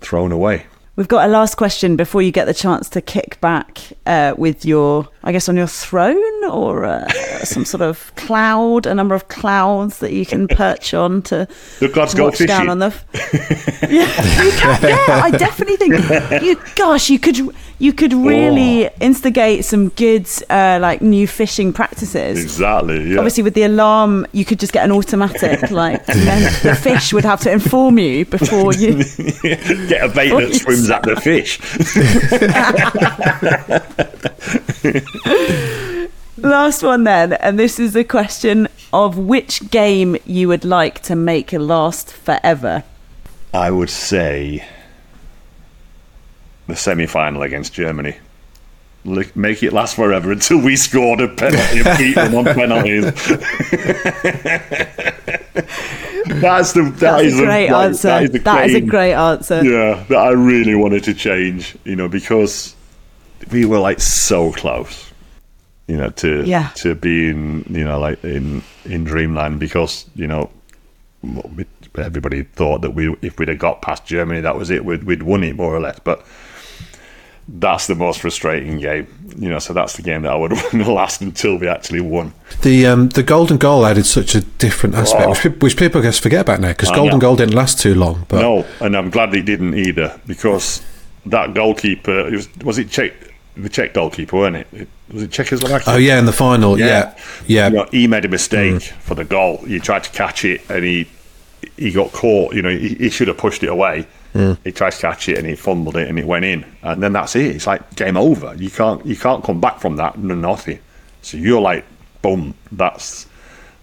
[0.00, 0.66] thrown away.
[0.94, 4.66] We've got a last question before you get the chance to kick back uh, with
[4.66, 7.08] your, I guess, on your throne or uh,
[7.44, 11.48] some sort of cloud, a number of clouds that you can perch on to
[11.80, 12.86] Look, let's go watch down on the.
[12.86, 13.06] F-
[13.90, 16.60] yeah, you can, yeah, I definitely think you.
[16.76, 17.38] Gosh, you could
[17.82, 22.40] you could really instigate some good uh, like new fishing practices.
[22.40, 23.10] Exactly.
[23.10, 23.16] Yeah.
[23.16, 25.68] Obviously, with the alarm, you could just get an automatic.
[25.68, 29.02] Like the fish would have to inform you before you.
[29.42, 30.64] Get a bait that.
[30.82, 31.58] Swims at the fish.
[36.38, 41.14] Last one then, and this is a question of which game you would like to
[41.14, 42.82] make last forever.
[43.54, 44.66] I would say
[46.66, 48.16] the semi final against Germany.
[49.04, 53.04] Make it last forever until we scored a penalty and beat them on penalties.
[55.54, 58.08] That's the that That's is a great like, answer.
[58.08, 59.64] That is, the That is a great answer.
[59.64, 61.76] Yeah, that I really wanted to change.
[61.84, 62.74] You know, because
[63.50, 65.12] we were like so close.
[65.88, 66.68] You know, to Yeah.
[66.76, 70.50] to being you know like in in dreamland because you know
[71.96, 74.84] everybody thought that we if we'd have got past Germany, that was it.
[74.84, 75.98] We'd, we'd won it more or less.
[75.98, 76.24] But
[77.48, 79.06] that's the most frustrating game,
[79.36, 79.58] you know.
[79.58, 82.32] So that's the game that I would to last until we actually won.
[82.62, 85.50] The um, the golden goal added such a different aspect, Oh.
[85.50, 87.20] which, which people just forget about now, because golden know.
[87.20, 88.26] goal didn't last too long.
[88.28, 90.82] But no, and I'm glad they didn't either because
[91.26, 93.12] that goalkeeper it was was it Czech
[93.56, 94.66] the Czech goalkeeper, wasn't it?
[94.72, 95.92] it was it Czechoslovakia?
[95.92, 97.14] oh yeah, in the final, yeah,
[97.46, 99.58] yeah, You know, he made a mistake for the goal.
[99.66, 101.06] He tried to catch it and he
[101.76, 102.54] he got caught.
[102.54, 104.06] You know, he, he should have pushed it away.
[104.34, 104.56] Mm.
[104.64, 106.64] He tries to catch it and he fumbled it and it went in.
[106.82, 107.54] And then that's it.
[107.56, 108.54] It's like game over.
[108.56, 110.18] You can't you can't come back from that.
[110.18, 110.78] No nothing.
[111.22, 111.84] So you're like,
[112.22, 112.54] boom.
[112.70, 113.26] That's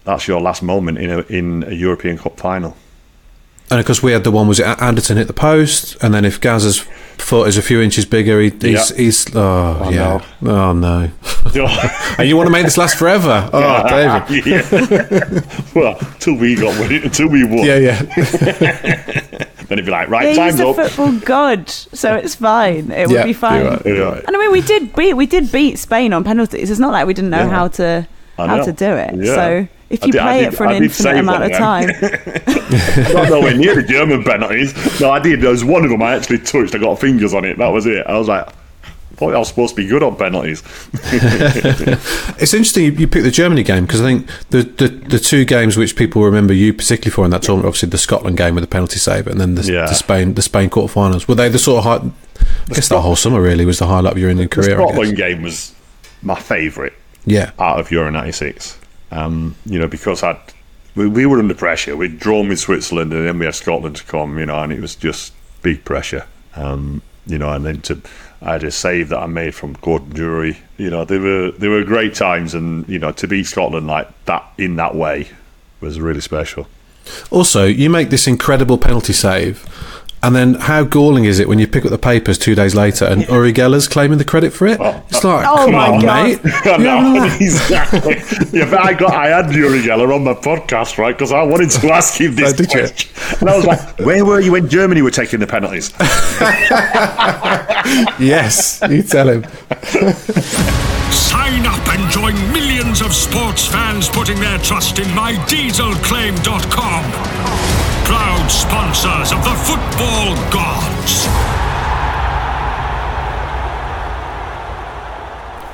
[0.04, 2.76] that's your last moment in a in a European Cup final.
[3.70, 6.24] and of course we had the one was it Anderton hit the post, and then
[6.24, 6.78] if Gazza's
[7.18, 8.96] foot is a few inches bigger, he, he's Yeah.
[8.96, 11.10] he's oh, Oh, yeah, oh no,
[12.18, 13.48] and you want to make this last forever?
[13.52, 15.40] Oh, David, yeah.
[15.74, 17.64] well, until we got win, until we won.
[17.64, 19.44] yeah, yeah.
[19.70, 22.90] Then it'd be like, right, Yeah, time's he's a football god, so it's fine.
[22.90, 23.62] It Yeah, would be fine.
[23.62, 24.24] you're right, you're right.
[24.26, 26.70] And I mean, we did beat we did beat Spain on penalties.
[26.70, 27.48] It's not like we didn't know Yeah.
[27.48, 28.06] how to
[28.38, 29.14] I how to do it.
[29.14, 29.34] Yeah.
[29.34, 33.12] So if you did- play did- it for an infinite amount of time, of them.
[33.14, 34.74] Not nowhere near the German penalties.
[35.00, 35.40] No, I did.
[35.40, 36.74] There was one of them I actually touched.
[36.74, 37.58] I got fingers on it.
[37.58, 38.04] That was it.
[38.06, 38.48] I was like,
[39.20, 40.62] I I was supposed to be good on penalties.
[42.42, 45.44] It's interesting you, you picked the Germany game because I think the, the the two
[45.44, 48.62] games which people remember you particularly for in that tournament, obviously the Scotland game with
[48.64, 49.86] the penalty save, and then the, Yeah.
[49.86, 51.28] the Spain the Spain quarterfinals.
[51.28, 52.10] Were they the sort of high?
[52.70, 54.76] I guess that whole summer really was the highlight of your Indian career.
[54.76, 54.88] Guess.
[54.88, 55.74] Scotland game was
[56.22, 56.92] my favourite.
[57.26, 57.50] Yeah.
[57.58, 58.78] Out of Euro '96,
[59.10, 60.38] um, you know, because I'd
[60.96, 61.96] we, we were under pressure.
[61.96, 64.38] We'd drawn with Switzerland, and then we had Scotland to come.
[64.38, 66.24] You know, and it was just big pressure.
[66.56, 68.00] Um, you know, and then to
[68.42, 70.58] I had a save that I made from Gordon Durie.
[70.78, 74.08] You know, they were they were great times, and you know, to beat Scotland like
[74.24, 75.28] that in that way
[75.80, 76.66] was really special.
[77.30, 79.64] Also, you make this incredible penalty save,
[80.22, 83.04] and then how galling is it when you pick up the papers two days later
[83.06, 84.78] and Uri Geller's claiming the credit for it?
[84.80, 85.02] Oh.
[85.08, 86.24] it's like, Oh come my on, God.
[86.24, 86.40] mate.
[86.66, 88.16] I know, exactly.
[88.58, 91.14] Yeah, but I got I had Uri Geller on my podcast, right?
[91.16, 92.86] Because I wanted to ask him this Oh, did you?
[93.40, 95.92] and I was like, "Where were you when Germany were taking the penalties?"
[98.20, 99.44] yes, you tell him.
[101.10, 107.79] Sign up and join millions of sports fans putting their trust in mydieselclaim.com.
[108.10, 111.26] Proud sponsors of the football gods.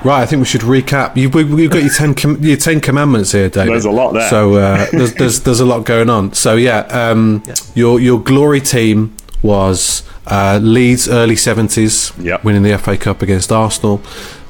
[0.05, 1.17] Right, I think we should recap.
[1.17, 3.73] You, we, we've got your ten, com- your ten commandments here, David.
[3.73, 4.29] There's a lot there.
[4.29, 6.33] So uh, there's, there's there's a lot going on.
[6.35, 7.43] So yeah, um,
[7.75, 12.45] your your glory team was uh, Leeds early seventies, Yep.
[12.45, 14.01] winning the FA Cup against Arsenal.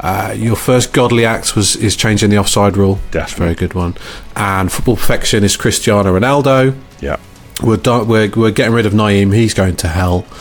[0.00, 2.98] Uh, your first godly act was is changing the offside rule.
[3.12, 3.94] That's a very good one.
[4.34, 6.76] And football perfection is Cristiano Ronaldo.
[7.00, 7.16] Yeah.
[7.62, 9.34] We're, do- we're, we're getting rid of Nayim.
[9.34, 10.26] He's going to hell.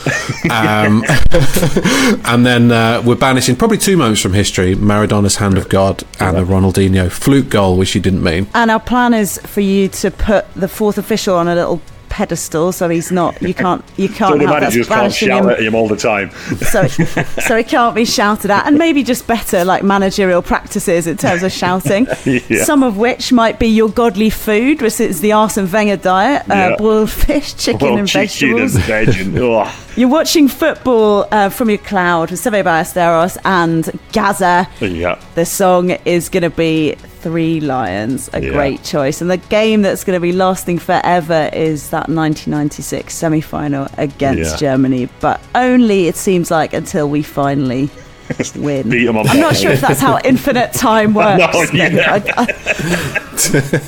[0.48, 1.02] Um,
[2.24, 6.36] and then uh, we're banishing probably two moments from history Maradona's Hand of God and
[6.36, 8.46] the Ronaldinho fluke goal, which he didn't mean.
[8.54, 11.80] and our plan is for you to put the fourth official on a little
[12.16, 13.40] pedestal, so he's not.
[13.42, 13.84] You can't.
[13.98, 15.50] You can't have that managers can't shout him.
[15.50, 16.30] at him all the time.
[16.72, 21.18] so, so he can't be shouted at, and maybe just better like managerial practices in
[21.18, 22.06] terms of shouting.
[22.48, 22.64] Yeah.
[22.64, 26.54] Some of which might be your godly food, which is the Arsene Wenger diet: uh,
[26.54, 26.76] Yeah.
[26.76, 28.76] boiled fish, chicken, Well, and chicken and vegetables.
[28.86, 34.68] veg and oh, You're watching football uh, from your cloud with Seve Ballesteros and Gazza.
[34.80, 35.18] yeah.
[35.34, 36.96] The song is going to be
[37.26, 38.50] Three Lions, a Yeah.
[38.52, 39.20] great choice.
[39.20, 44.52] And the game that's going to be lasting forever is that 1996 semi final against
[44.52, 44.56] Yeah.
[44.70, 47.90] Germany, but only, it seems like, until we finally
[48.54, 48.88] win.
[48.90, 51.72] Beat 'em on I'm not sure if that's how infinite time works.
[51.72, 51.82] No.
[51.82, 52.46] I- I-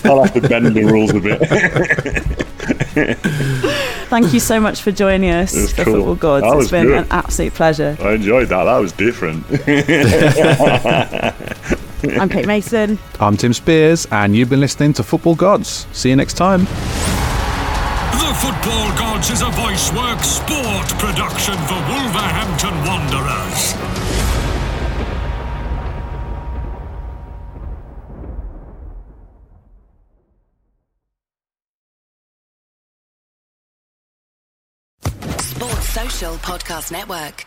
[0.04, 1.38] I'll have to bend the rules a bit.
[4.08, 5.94] thank you so much for joining us It for cool.
[5.94, 6.42] Football Gods.
[6.44, 6.98] That It's been good.
[6.98, 7.96] an absolute pleasure.
[8.00, 8.64] I enjoyed that.
[8.64, 9.46] That was different.
[12.20, 12.98] I'm Kate Mason.
[13.18, 15.86] I'm Tim Spiers, and you've been listening to Football Gods.
[15.92, 16.60] See you next time.
[16.60, 23.74] The Football Gods is a voice work sport production for Wolverhampton Wanderers.
[35.40, 37.46] Sports Social Podcast Network.